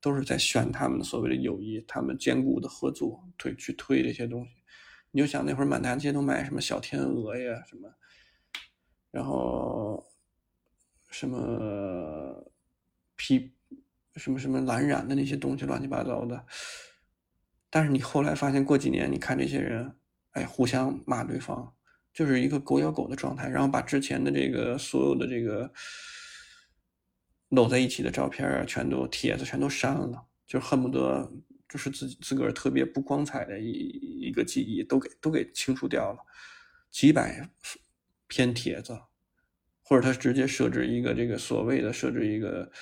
[0.00, 4.52] 都是在炫他们所谓的友谊，他们坚固的合作，推去推这些东西。
[5.10, 7.90] 你就想那会儿满大街都卖什么小天鹅呀，什么
[9.10, 10.02] 然后
[11.10, 12.52] 什么
[13.16, 13.52] 皮
[14.16, 16.46] 什么什么蓝染的那些东西，乱七八糟的。
[17.68, 19.96] 但是你后来发现，过几年你看这些人，
[20.30, 21.74] 哎，互相骂对方，
[22.12, 25.70] 就是一个狗咬狗的状态，然后把之前的这个所有的这个
[27.50, 31.30] 搂在一起的照片啊，全都帖子全都删了，就恨不得
[31.68, 36.18] 就是自己自个儿特别不光彩的一一个记忆都给都给清除掉了，
[36.90, 37.50] 几百
[38.26, 38.98] 篇帖子，
[39.88, 42.72] 或者他直接设置一个这个所谓的设置一个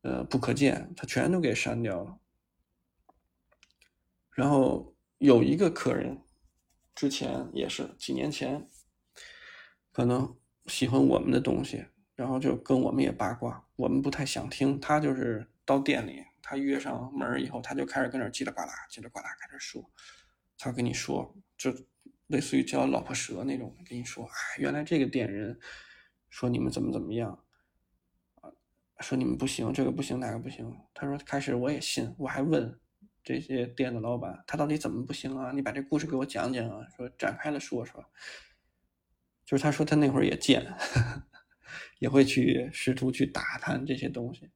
[0.00, 2.18] 呃不可见，他全都给删掉了。
[4.30, 6.22] 然后有一个客人，
[6.94, 8.66] 之前也是几年前，
[9.92, 10.34] 可能
[10.66, 14.80] 喜欢我们的东西，然后就跟我们也八卦，我们不太想听。
[14.80, 19.90] 他就是到店里，他约上门以后，他就开始跟那叽里呱啦、叽里呱啦开始说，
[20.56, 21.74] 他跟你说，就
[22.28, 25.58] 类似于叫老婆蛇那种，跟你说，哎，原来这个店人
[26.36, 27.42] 说你们怎么怎么样，
[28.42, 28.52] 啊，
[29.00, 30.70] 说你们不行，这个不行，那个不行。
[30.92, 32.78] 他说开始我也信，我还问。
[33.24, 35.50] 这些店的老板，他到底怎么不行啊？
[35.52, 38.04] 你把这故事给我讲讲啊，说展开了说说。
[39.46, 40.62] 就是他说他那会儿也贱，
[41.98, 44.50] 也会去试图去打探这些东西，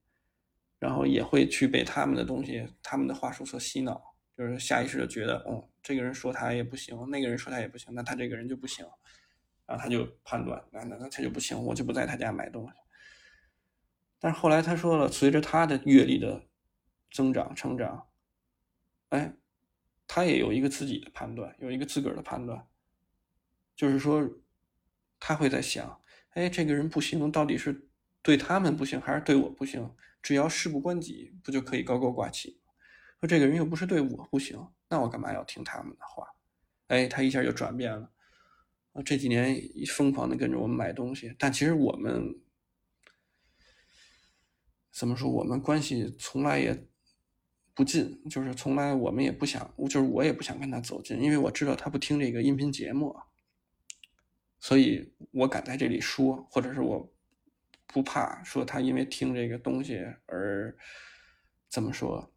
[0.78, 8.86] 然后也会去被他们的东西、他们的话术所洗脑，就是下意识的觉得，哦，这个人说他也不行，那个人说他也不行，那他这个人就不行，
[9.70, 12.72] 然后他就判断，那那那他就不行，我就不在他家买东西。
[14.18, 16.42] 但是后来他说了，随着他的阅历的
[17.12, 18.08] 增长、成长。
[19.10, 19.32] 哎，
[20.08, 22.66] 他也有一个自己的判断，有一个自个儿的判断，
[23.76, 24.28] 就是说，
[25.20, 27.88] 他会在想，哎，这个人不行，到底是
[28.22, 29.94] 对他们不行，还是对我不行？
[30.20, 32.60] 只要事不关己，不就可以高高挂起？
[33.20, 36.26] 说这个人又不是对我不行，那我干嘛要听他们的话？
[36.88, 38.10] 哎，他一下就转变了，
[38.92, 39.56] 啊，这几年
[39.96, 42.40] 疯狂的跟着我们买东西，但其实我们
[44.90, 45.30] 怎么说？
[45.30, 46.86] 我们关系从来也。
[47.72, 53.16] 不近，就是从来我们也不想，就是我也不想跟他走近，因为我知道他不听这个音频节目，
[54.58, 57.14] 所以我敢在这里说，或者是我
[57.86, 60.76] 不怕说他因为听这个东西而
[61.70, 62.34] 怎么说，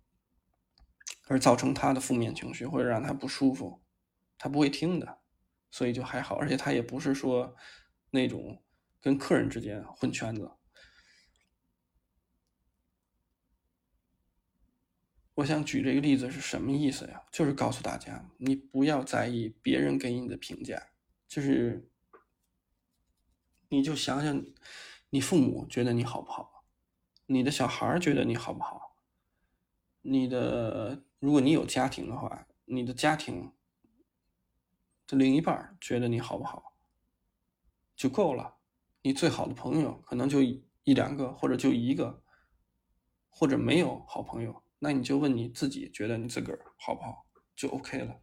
[1.27, 3.83] 而造成他的负面情绪或者让他不舒服，
[4.37, 5.22] 他不会听的，
[5.73, 7.55] 所以就还好，而且他也不是说
[8.11, 8.61] 那种
[9.01, 10.51] 跟客人之间混圈子。
[15.33, 17.23] 我想举这个例子是什么意思呀？
[17.31, 20.89] 就是告诉大家，你不要在意别人给你的评价，
[21.27, 21.89] 就是
[23.69, 24.45] 你就想想，
[25.09, 26.65] 你父母觉得你好不好，
[27.25, 28.95] 你的小孩觉得你好不好，
[30.03, 33.51] 你的如果你有家庭的话，你的家庭
[35.05, 36.75] 这另一半觉得你好不好
[37.95, 38.55] 就够了。
[39.01, 42.23] 你最好的朋友可能就一两个，或者就一个，
[43.29, 44.63] 或者没有好朋友。
[44.79, 47.25] 那你就问你自己，觉得你自个儿好不好，
[47.55, 48.21] 就 OK 了。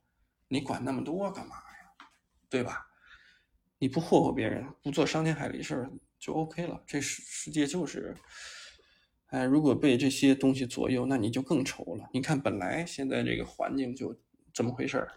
[0.48, 2.08] 你管那么多干嘛呀？
[2.48, 2.86] 对吧？
[3.78, 6.82] 你不霍霍别人，不做伤天害理事儿，就 OK 了。
[6.86, 8.14] 这世世界就是，
[9.26, 12.08] 哎，如果被这些东西左右，那你就更愁了。
[12.12, 14.14] 你看，本来现在这个环境就
[14.52, 15.14] 这么回事儿，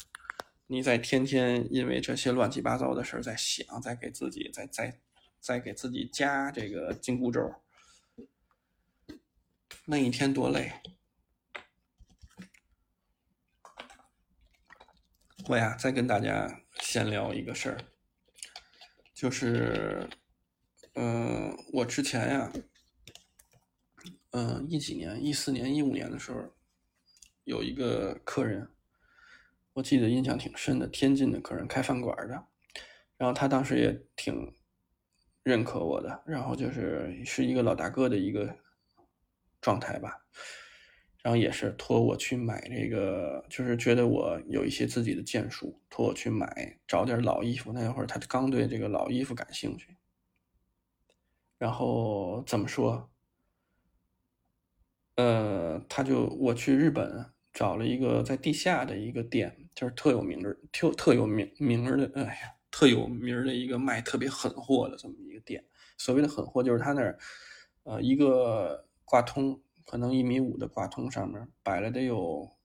[0.67, 4.99] 你在天天因为这些乱七八糟的事儿在想，在给自己在在
[5.39, 7.53] 在给自己加这个紧箍咒，
[9.85, 10.71] 那一天多累。
[15.49, 17.77] 我呀，再跟大家闲聊一个事儿，
[19.13, 20.09] 就是，
[20.93, 22.53] 嗯，我之前呀，
[24.31, 26.49] 嗯，一几年，一四年、一五年的时候，
[27.43, 28.71] 有一个客人，
[29.73, 32.47] 我记得印象挺深的，天津的客人，开饭馆的，
[33.17, 34.53] 然后他当时也挺
[35.43, 38.55] 认可我的，然后就是是一个老大哥的一个
[39.59, 40.19] 状态吧。
[41.23, 47.71] 然后也是托我去买这个，就是觉得我有一些自己的建树，托我去买找点老衣服。
[47.71, 49.95] 那会儿他刚对这个老衣服感兴趣。
[51.57, 53.09] 然后怎么说？
[55.15, 65.63] 呃，他就我去日本找了一个在地下的一个店，就是特有名的、特特有名名的，哎呀，特有名的一个卖特别狠货的这么一个店。
[65.97, 67.17] 所谓的狠货，就是他那儿，
[67.83, 69.61] 呃，一个挂通。
[69.85, 72.55] 可能一米五的挂通上面摆了得有，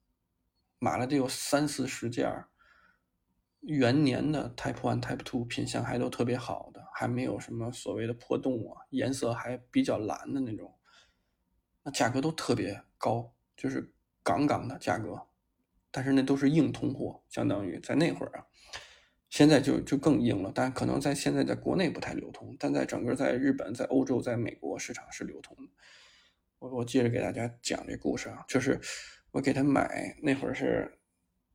[0.79, 2.33] 买了得有三四十件
[3.61, 10.73] 元年的 Type One、Type Two 品相还都特别好的，还没有什么所谓的破洞啊，颜色还比较蓝的那种，
[11.83, 13.93] 那价格都特别高，就是
[14.29, 15.23] 杠杠的价格，
[15.91, 18.45] 但是那都是硬通货，相当于在那会儿啊，
[19.31, 25.63] 现在就就更硬了，但可能在现在在国内不太流通，但在整个在日本、在欧洲、在美国市场是流通的。
[26.59, 28.79] 我我接着给大家讲这故事啊，就是
[29.31, 30.99] 我给他买那会儿是，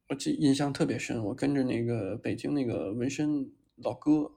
[0.10, 4.32] 我记印象特别深，我跟着那个北京那个纹身老哥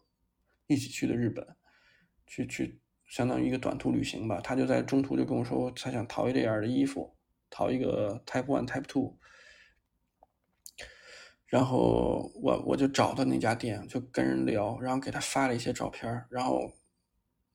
[0.66, 1.47] 一起去的日本，
[2.26, 4.43] 去去相当于一个短途旅行吧。
[4.43, 7.15] 他就在中途就跟我说，他想淘一这样的衣服，
[7.51, 9.16] 淘一个 Type One、Type Two。
[11.47, 16.72] 然后我我就找到那家店，就跟人聊，然后给他发了一些照片，然后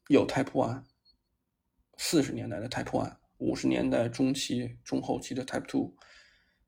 [0.08, 0.84] 有 Type One，
[1.98, 5.94] 四十年代的 Type One，五十年代中期中后期的 Type Two，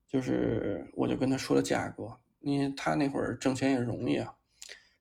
[0.06, 4.36] 就是我就跟他说了价格，因为他那会儿挣钱也容易啊，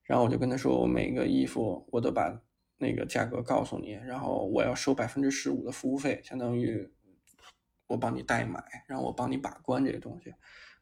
[0.04, 2.42] 然后我就跟他说，我每个衣服我都把
[2.78, 6.90] 那个价格告诉你，然后我要收百分之十五的服务费，相当于
[7.94, 10.34] 我帮你代买，然后我帮你把关这个东西，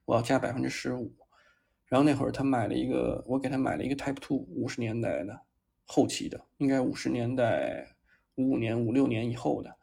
[0.06, 1.14] 我要加百分之十五。
[1.88, 5.42] 然后那会儿他买了一个，我给他买了一个 Type Two，五十年代的
[5.86, 7.86] 后期的，应该五十年代
[8.36, 9.76] 五五年、五六年以后的，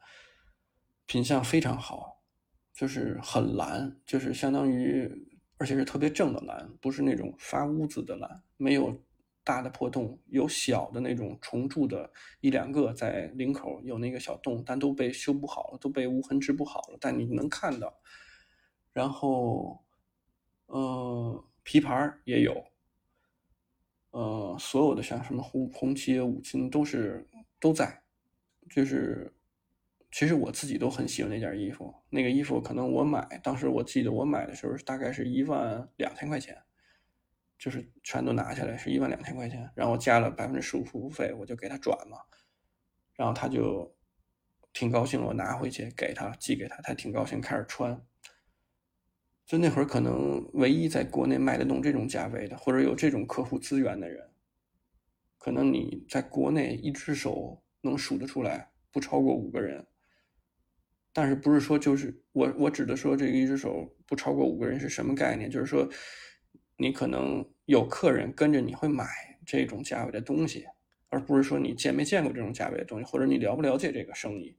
[1.05, 2.19] 品相非常好，
[2.73, 5.07] 就是很蓝，就是相当于，
[5.57, 8.99] 而且是特别正的蓝，不是那种发污渍的蓝，没有
[9.49, 17.99] 大的破洞，有小的那种虫蛀的一两个在领口有那个小洞，但都被修补好了，都被无痕织补好了，但你能看到。
[18.93, 19.83] 然后，
[20.67, 21.43] 嗯。
[21.61, 22.65] 皮牌也有，
[24.09, 27.29] 呃，所有的像什么红红旗、五金都是
[27.59, 28.01] 都在，
[28.71, 29.31] 就是
[30.11, 31.93] 其实我自己都很喜欢那件衣服。
[32.09, 36.57] 那个衣服可能我买，当时我记得我买的时候大概是一万两千块钱，
[37.59, 42.25] 就是全都拿下来是一万两千块钱，然后加了百分之十五服务费，我就给他转了，
[43.15, 43.93] 然后他就
[44.71, 48.01] 挺高兴，我拿回去给他寄给他，他挺高兴，开始穿。
[49.45, 54.29] 就那会儿，可能唯一在国内卖得动这种价位的，或者有这种客户资源的人，
[55.37, 59.85] 可能你在国内一只手能数得出来，不超过五个人。
[61.11, 65.49] 但是不是说就是我我指的说这个一只手不超过五个人是什么概念？
[65.49, 65.89] 就是说，
[66.79, 69.05] 你可能有客人跟着你会买
[69.45, 70.65] 这种价位的东西，
[71.09, 74.57] 而不是说你见没见过这种价位的东西，或者你了不了解这个生意。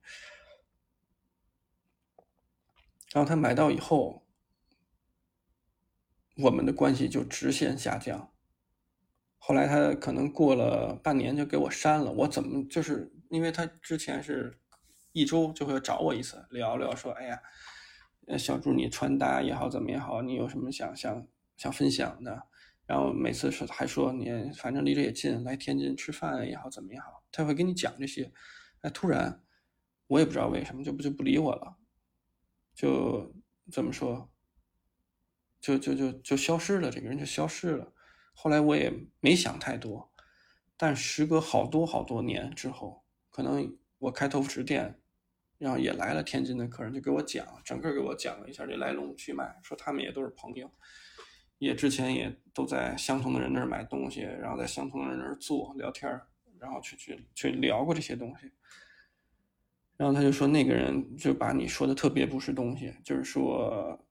[3.13, 4.25] 然后他买到以后。
[6.37, 8.33] 我们的关系就直线下降。
[9.37, 12.11] 后来他可能过了半年就给我删了。
[12.11, 14.59] 我怎么就是因为他之前是
[15.13, 17.43] 一周就会找我一次聊聊，说哎呀，
[18.39, 21.27] 小朱你穿搭也好怎么也好，你有什么想想
[21.61, 22.43] 想分享的？
[22.87, 28.33] 然后每次说还说你反正离这也近，来天津吃饭也好怎么也好，他会跟你讲这些。
[28.81, 29.45] 哎，突然
[30.07, 31.77] 我也不知道为什么就不就不理我了，
[32.75, 33.35] 就
[33.71, 34.33] 怎么说。
[35.61, 37.93] 就就就就消失了，这个人就消失了。
[38.33, 38.91] 后来我也
[39.21, 40.11] 没想太多，
[40.79, 44.99] 但时隔好多好多年之后，可能我开头服店，
[45.59, 50.73] 然后也来了天津的客人，就给我讲，整个给我讲了一下这来龙去脉，说他们也都是朋友，
[51.61, 56.21] 也之前也都在相同的人那儿买东西，然后在相同的人那儿做聊天
[56.59, 58.51] 然后去去去聊过这些东西。
[59.97, 64.05] 然后他就说那个人就把你说的特别不是东西，就是说。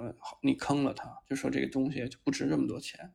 [0.00, 3.12] 嗯，你坑了他，就说这个东西就不值这么多钱。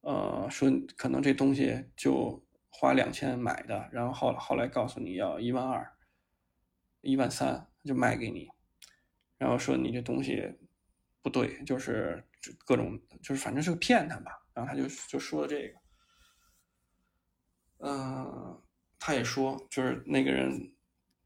[0.00, 5.92] 呃，说可能这东西就花两千买的，然后后后来告诉你要一万二、
[7.02, 8.48] 一万三就卖给你，
[9.38, 10.42] 然后说你这东西
[11.22, 12.24] 不对，就是
[12.66, 14.32] 各种就是反正是个骗他吧。
[14.54, 15.78] 然后他就就说了这个，
[17.78, 18.62] 嗯，
[18.98, 20.72] 他也说就是那个人。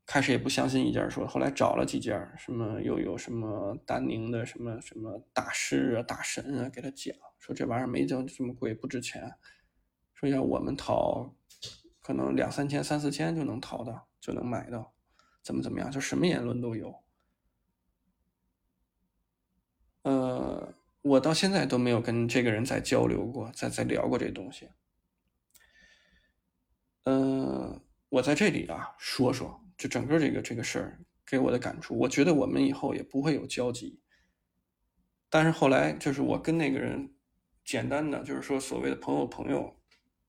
[0.06, 9.32] 开始也不相信一件，说后来找了几件，什么又有什么丹宁的什么什么大师啊、大神啊，给他讲说这玩意儿没这这么贵，不值钱。
[10.12, 11.34] 说要我们淘，
[12.02, 14.92] 可能两三千、三四千就能淘到，就能买到，
[15.42, 17.02] 怎么怎么样，就什么言论都有。
[20.04, 24.70] 呃，我到现在都没有跟这个人再交流过，再再聊过这东西。
[27.02, 29.60] 嗯，我在这里啊说说。
[29.76, 34.00] 就整个这个这个事儿给我的感触，我觉得我们以后也不会有交集。
[35.28, 37.12] 但是后来就是我跟那个人
[37.64, 39.76] 简单的就是说所谓的朋友朋友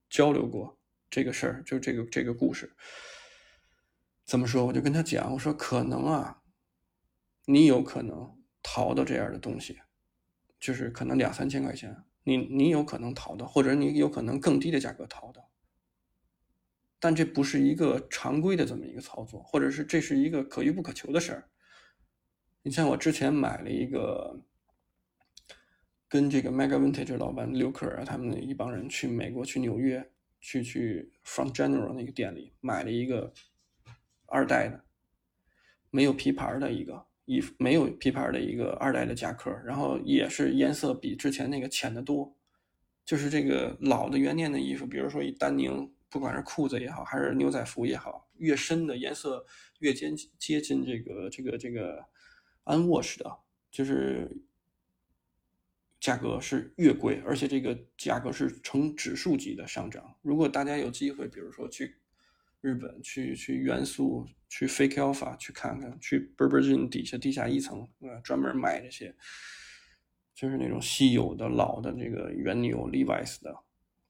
[0.10, 0.80] 交流过
[1.12, 2.76] 这个事儿，就这个这个故事
[4.26, 4.66] 怎么说？
[4.66, 6.42] 我就跟他讲，我说可能啊，
[7.46, 8.35] 你有可能
[8.68, 9.78] 淘到这样的东西，
[10.60, 15.52] 就是可能两三千块钱，你你有可能淘到，或者你有可能更低的价格淘到。
[17.00, 21.48] 但这不是一个常规的这么一个操作，或者是这是一个可遇不可求的事儿。
[22.64, 24.42] 你像我之前买了一个
[26.08, 30.12] 跟这个 Mega Vintage 老板刘克啊，他们一帮人去美国，去纽约，
[30.42, 33.32] 去去 From General 那个店里买了一个
[34.26, 34.84] 二代的，
[35.92, 42.36] 没有皮牌的一个衣服，没有皮牌的一个二代的夹克，然后也是颜色比之前那个浅的多。
[43.04, 49.46] 就是这个老的元年的衣服，比如说以丹宁，不管是裤子也好，还是牛仔服也好，越深的颜色
[49.78, 52.04] 越接接近这个这个这个
[52.64, 53.38] unwash 的，
[53.70, 54.36] 就是
[56.00, 60.16] 价格是越贵，而且这个价格是呈指数级的上涨。
[60.24, 61.96] 如果大家有机会，比如说去
[62.66, 69.16] 日本，去去元素，去 Fake Alpha 去看看，去 Burberry 底下地下一层，呃，专门卖这些。
[70.34, 73.56] 就是那种稀有的老的这个原牛 Levi's 的，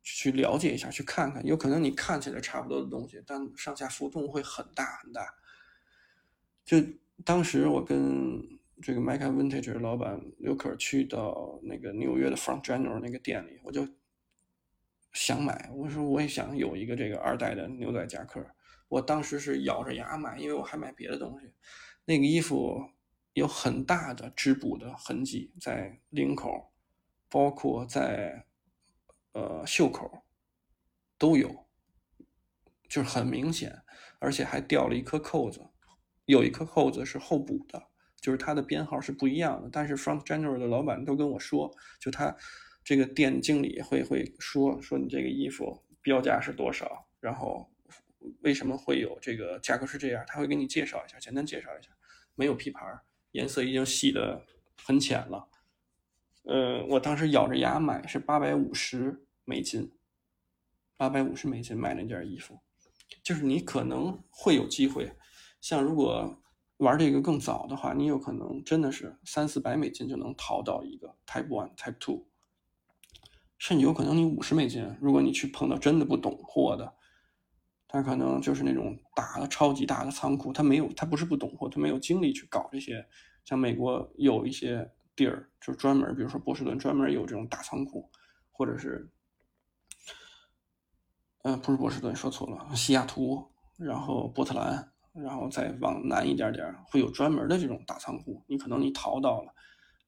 [0.01, 5.21] 去了解一下，去看看，有可能你看起来差不多的东西，但上下浮动会很大很大。
[6.63, 6.77] 就
[7.25, 8.41] 当时我跟
[8.81, 13.85] 这个 michael Vintage 老板刘可去到那个纽约的 Front General 那个店里，我就
[15.15, 18.45] 想买，我说我也想有一个这个二代的牛仔夹克，
[18.87, 21.51] 我当时是咬着牙买，因为我还买别的东西，
[22.05, 22.91] 那个衣服。
[23.35, 26.71] 有很大的织补的痕迹在领口，
[27.27, 28.45] 包括在
[29.33, 30.23] 呃袖口
[31.17, 31.67] 都有，
[32.87, 33.83] 就是很明显，
[34.19, 35.59] 而且还掉了一颗扣子，
[36.23, 37.89] 有一颗扣子是后补的，
[38.21, 39.69] 就是它的编号是不一样的。
[39.69, 42.33] 但是 Front General 的老板都跟我说，就他
[42.85, 47.69] 这个店经理会会说说你这个衣服标价是多少，然后
[48.41, 51.89] 为什么会有这个价格是这样，他会给你介绍一下，简单介绍一下，
[52.35, 52.81] 没有皮牌。
[53.31, 54.45] 颜色已经洗的
[54.81, 55.49] 很浅了，
[56.43, 59.91] 呃，我当时咬着牙买是八百五十美金，
[60.95, 62.57] 八百五十美金买那件衣服，
[63.21, 65.11] 就是你可能会有机会，
[65.59, 66.41] 像如果
[66.77, 72.25] 玩这个更早的话，你有可能真的是三四百美金就能淘到一个 Type One、Type Two，
[73.57, 76.93] 甚至有可能你五十美金，如果你去碰到真的不懂货的。
[77.87, 83.07] 他可能就是那种大的、超级大的仓库，他没有，他不是不懂货，他没有精力去搞这些。
[83.45, 88.09] 像美国有一些地儿，就是专门，比如说波士顿专门有这种大仓库，
[88.51, 89.09] 或者是，
[91.43, 98.43] 嗯，不是波士顿，说错了，西雅图，然后波特兰，然后再往南一点点，会有专门的这种大仓库。
[98.47, 99.53] 你可能你淘到了，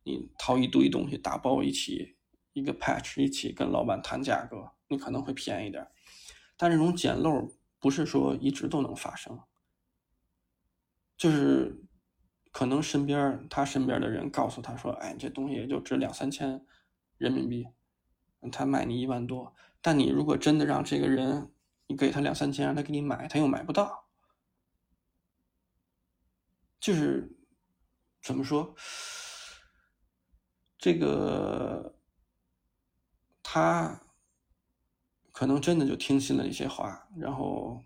[0.03, 2.16] 你淘一堆东西，打包一起，
[2.57, 5.87] 一个 patch 一起跟老板谈价格，你可能会便宜点。
[6.55, 7.53] 但这种捡漏。
[7.79, 9.39] 不是说一直都能发生，
[11.15, 11.83] 就是
[12.51, 16.65] 可能身边他身边的人告诉他说：“哎，这东西也就值两三千
[17.19, 17.67] 人民币，
[18.51, 21.53] 他卖你一万多。”但你如果真的让这个人，
[21.85, 24.07] 你给他两三千，让他给你买，他又买不到。
[26.79, 27.37] 就是
[28.23, 28.75] 怎么说，
[30.79, 31.95] 这个
[33.49, 34.01] 他。
[35.31, 37.83] 可能真的就听信了一些话，然后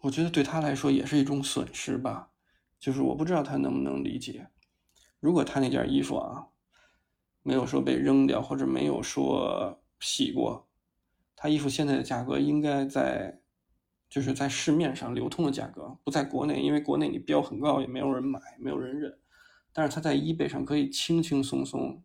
[0.00, 2.32] 我觉得对他来说也是一种损失吧。
[2.80, 4.48] 就是我不知道他能不能理解，
[5.20, 6.48] 如果他那件衣服啊
[7.44, 10.66] 没有说被扔掉，或者没有说洗过，
[11.36, 13.38] 他衣服现在的价格应该在
[14.10, 19.16] 就是在市面上流通的价格，不在国内，因为国内你标很高也没有人买，没有人认。
[19.72, 22.02] 但是他在 eBay 上可以轻轻松松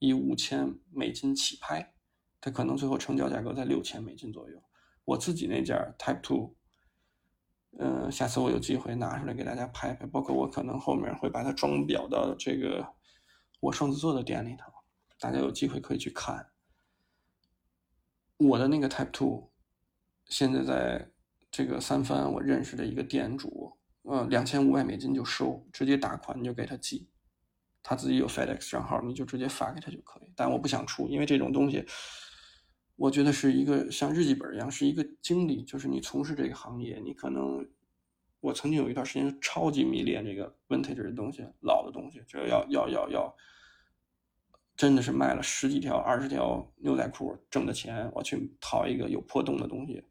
[0.00, 1.94] 以五千美金起拍。
[2.40, 4.60] 它可能最后成交价格在六千美金左右。
[5.04, 6.56] 我自己那件 Type Two，
[7.78, 10.06] 嗯，下次我有机会拿出来给大家拍拍。
[10.06, 12.94] 包括我可能后面会把它装裱到这个
[13.60, 14.72] 我双子座的店里头，
[15.18, 16.50] 大家有机会可以去看。
[18.38, 19.50] 我的那个 Type Two，
[20.26, 21.10] 现在在
[21.50, 27.10] 这个三藩我认识的一个店主，呃，两千五百美金就收，直接打款就给他寄。
[27.82, 30.32] 他自己有 FedEx 账号，你就直接发给他就可以。
[30.36, 31.84] 但我不想出，因为这种东西。
[32.96, 35.64] 我觉得是一个像日记本一样，是一个经历。
[35.64, 37.66] 就是你从事这个行业，你可能，
[38.40, 43.34] 我曾经有一段时间超级迷恋这个 vintage 的东西，老的东西，就要要要要，
[44.76, 50.04] 真的是卖了十几条、二十条牛仔裤挣的钱，我去淘一个有破洞的东西，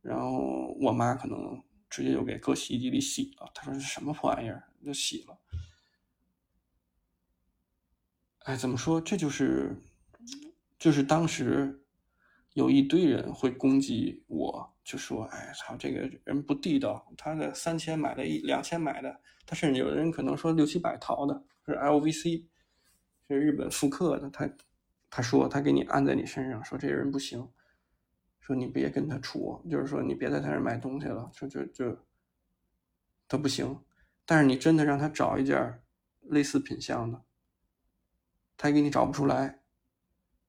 [0.00, 3.50] 然后我妈可能直接就给搁洗衣机里洗了。
[3.52, 5.36] 她说是什么破玩意儿，就洗了。
[8.44, 8.98] 哎，怎么说？
[8.98, 9.76] 这就是，
[10.78, 11.80] 就是当时。
[12.54, 17.04] 有一堆人会攻击我，就说：“哎，操，这个人不地道。
[17.16, 22.44] 他的三千买的，一两千买的，他甚至有的人可能说六七百淘的，是 LVC，
[23.26, 24.30] 是日本复刻的。
[24.30, 24.48] 他
[25.10, 27.44] 他说他给你安在你身上，说这人不行，
[28.38, 31.98] 说你别跟他处，就是说你别在他这买东西了，说就就
[33.26, 33.76] 他不行。
[34.24, 35.82] 但是你真的让他找一件
[36.20, 37.20] 类似品相的，
[38.56, 39.60] 他也给你找不出来，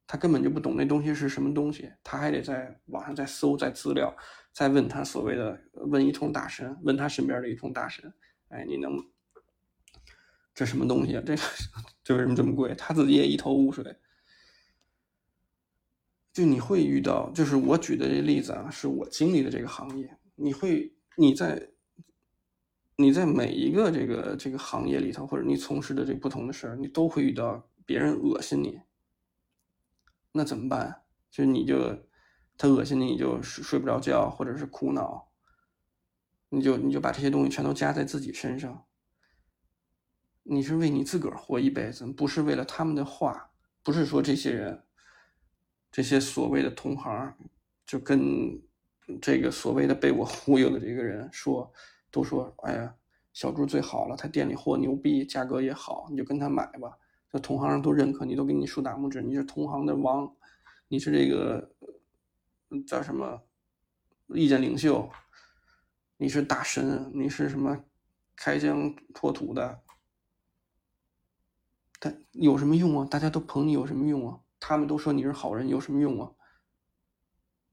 [0.08, 4.16] 他根本就不懂那东西是什么东西，他还得在网上再搜、再资料、
[4.51, 8.14] 再问他所谓的问一通大神，问他身边的一通大神，
[8.49, 8.91] 哎，你能
[10.53, 11.24] 这什么东西啊？
[11.26, 11.36] 这
[12.03, 12.74] 这为什么这么贵？
[12.76, 13.95] 他自己也一头雾水。
[16.34, 21.70] 就你会遇到，就是我举的这例子啊，是我经历的这个行业，你会你在。
[22.97, 28.82] 你在每一个这个这个行业里头，或者你从事的这不同的事儿，你都会遇到别人恶心你，
[30.32, 31.04] 那怎么办？
[31.30, 31.98] 就你就
[32.58, 35.32] 他恶心你，你就睡睡不着觉，或者是苦恼，
[36.50, 38.86] 你就你就把这些东西全都加在自己身上。
[40.44, 43.52] 你是为你自个儿活一辈子，不是为了他们的话，
[43.84, 44.84] 不是说这些人，
[45.92, 47.36] 这些所谓的同行，
[47.86, 48.62] 就跟
[49.22, 51.72] 这个所谓的被我 忽悠的这个人说。
[52.12, 52.96] 都说哎呀，
[53.34, 56.98] 小猪最好了，他店里货牛逼，价格也好，你就跟他买吧。
[57.32, 60.36] 这同行人都认可你，都给你竖大拇指，你是同行的王，
[60.88, 61.76] 你是这个
[62.88, 63.43] 叫什么
[64.28, 65.09] 意见领袖，
[66.17, 67.84] 你是大神，你是什么
[68.36, 69.82] 开疆拓土的？
[71.99, 73.07] 但有什么用啊？
[73.09, 74.39] 大家都捧你有什么用啊？
[74.59, 76.32] 他们都说你是好人，有什么用啊？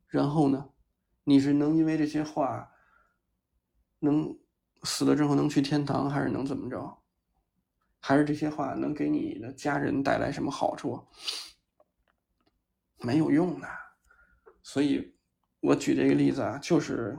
[0.06, 0.70] 然后呢，
[1.24, 2.68] 你是能因为这些话？
[4.00, 4.36] 能
[4.82, 7.01] 死了之后能去天堂，还是能怎么着？
[8.04, 11.06] 还是这些话能给你的家人带来什么好处？
[12.98, 13.68] 没有用的。
[14.60, 15.14] 所以，
[15.60, 17.16] 我举这个例子啊，就是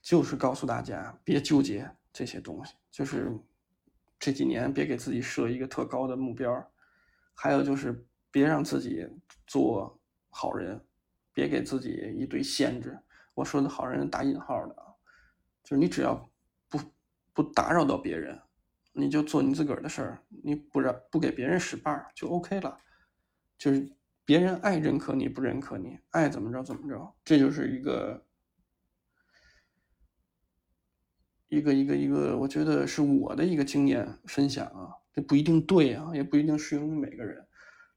[0.00, 2.74] 就是告诉大家，别纠结这些东西。
[2.92, 3.36] 就是
[4.20, 6.72] 这几年别给自己设一个特高的目标，
[7.34, 9.04] 还有就是别让自己
[9.48, 10.80] 做好人，
[11.32, 12.96] 别给自己一堆限制。
[13.34, 14.94] 我说的好人打引号的啊，
[15.64, 16.30] 就是你只要
[16.68, 16.78] 不
[17.32, 18.40] 不打扰到别人，
[18.92, 22.78] 你就做你自个儿的事儿，你不让不给别人使绊儿就 OK 了。
[23.58, 23.90] 就是
[24.24, 28.24] 别人爱认可你不认可你，爱怎么着怎么着，这就是一个
[31.48, 37.46] 一个一个一个，我觉得是我的一个经验分享啊，这不一定对啊，也不一定适用于每个人。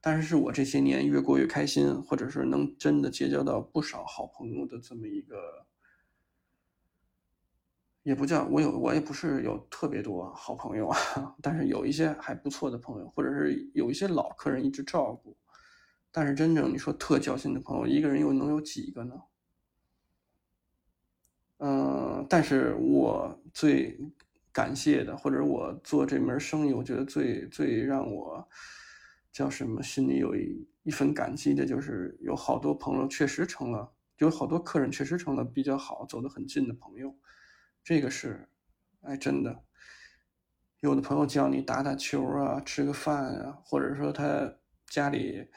[0.02, 5.66] 但是是我这些年越过越开心，或者是能真的结交到不少好朋友的这么一个，
[8.04, 10.98] 也不叫我有，我也不是有特别多好朋友啊，
[11.42, 15.36] 但是有一些还不错的朋友，或者是有一些老客人一直照顾。
[16.12, 19.16] 但是真正你说特交心的朋友，一个人又能有几个呢？
[21.58, 23.98] 嗯，但是我最
[24.52, 28.48] 感谢的，或者我做这门生意，我觉得最最让我。
[29.32, 29.82] 叫什么？
[29.82, 37.12] 心里有一一份感激的，就是有好多朋友确实成了，有好多客人确实成了比较好、走得很近的朋友。
[37.84, 38.48] 这个是，
[39.02, 39.64] 哎，真的。
[40.80, 44.54] 有的朋友叫你打打球啊，吃个饭啊，或者说他
[44.88, 45.48] 家里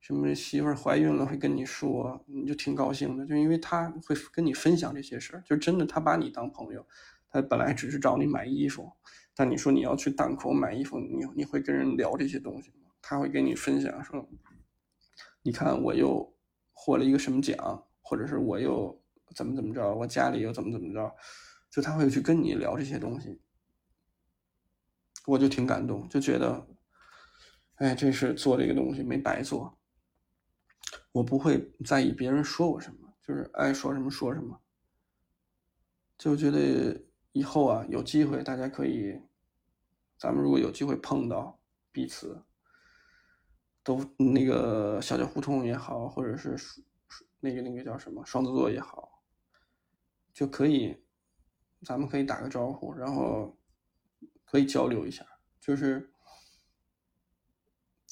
[0.00, 6.86] 什么媳妇怀孕了，会跟你说，你就挺高兴的，就因为他会跟你分享这些事儿，就真的他把你当朋友。
[7.30, 8.90] 他本来只是找你买衣服，
[9.34, 12.88] 但你说你要去档口买衣服，你你会跟人聊这些东西吗？
[13.02, 14.26] 他会跟你分享说
[15.42, 16.34] ：“你看，我又
[16.72, 18.98] 获了一个什么奖，或者是我又
[19.34, 21.14] 怎么怎么着，我家里又怎么怎么着，
[21.70, 23.40] 就他会去跟你聊这些东西。”
[25.26, 26.66] 我就挺感动，就觉得，
[27.76, 29.78] 哎，这是做这个东西没白做。
[31.12, 34.60] 我不会在意别人说我什么，就是爱说什么说什么。
[36.16, 39.20] 就觉得以后啊，有机会大家可以，
[40.18, 41.60] 咱们如果有机会碰到
[41.92, 42.42] 彼此。
[43.84, 46.54] 都那个小小胡同也好，或者是
[47.40, 49.22] 那个那个叫什么双子座也好，
[50.34, 50.94] 就可以，
[51.84, 53.56] 咱们可以打个招呼，然后
[54.44, 55.24] 可以交流一下。
[55.60, 56.10] 就是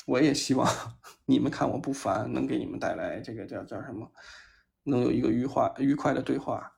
[0.07, 0.67] 我也希望
[1.27, 4.13] 你们看我不烦，能给你们带来这个叫叫什么，
[4.85, 6.73] 能有一个愉快愉快的对话。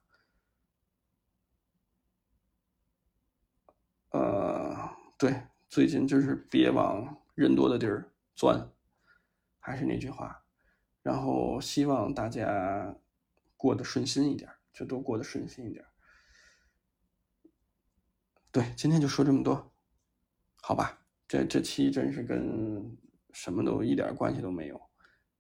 [4.11, 8.71] 呃，对，最近就是别往人多的地儿钻。
[9.61, 10.45] 还是那句话，
[11.03, 12.97] 然后希望大家
[13.55, 15.85] 过得顺心一点，就都过得顺心一点。
[18.51, 19.73] 对，今天就说这么多，
[20.63, 20.99] 好吧？
[21.29, 22.97] 这这期真是跟
[23.33, 24.81] 什么都一点关系都没有，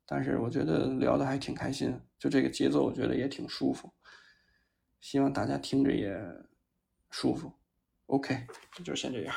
[0.05, 3.93] 但是我觉得聊的还挺开心，就这个节奏，我觉得也挺舒服。
[5.01, 6.15] 希望大家听着也
[7.11, 7.51] 舒服。
[8.07, 8.47] OK，
[8.85, 9.35] 就先这样。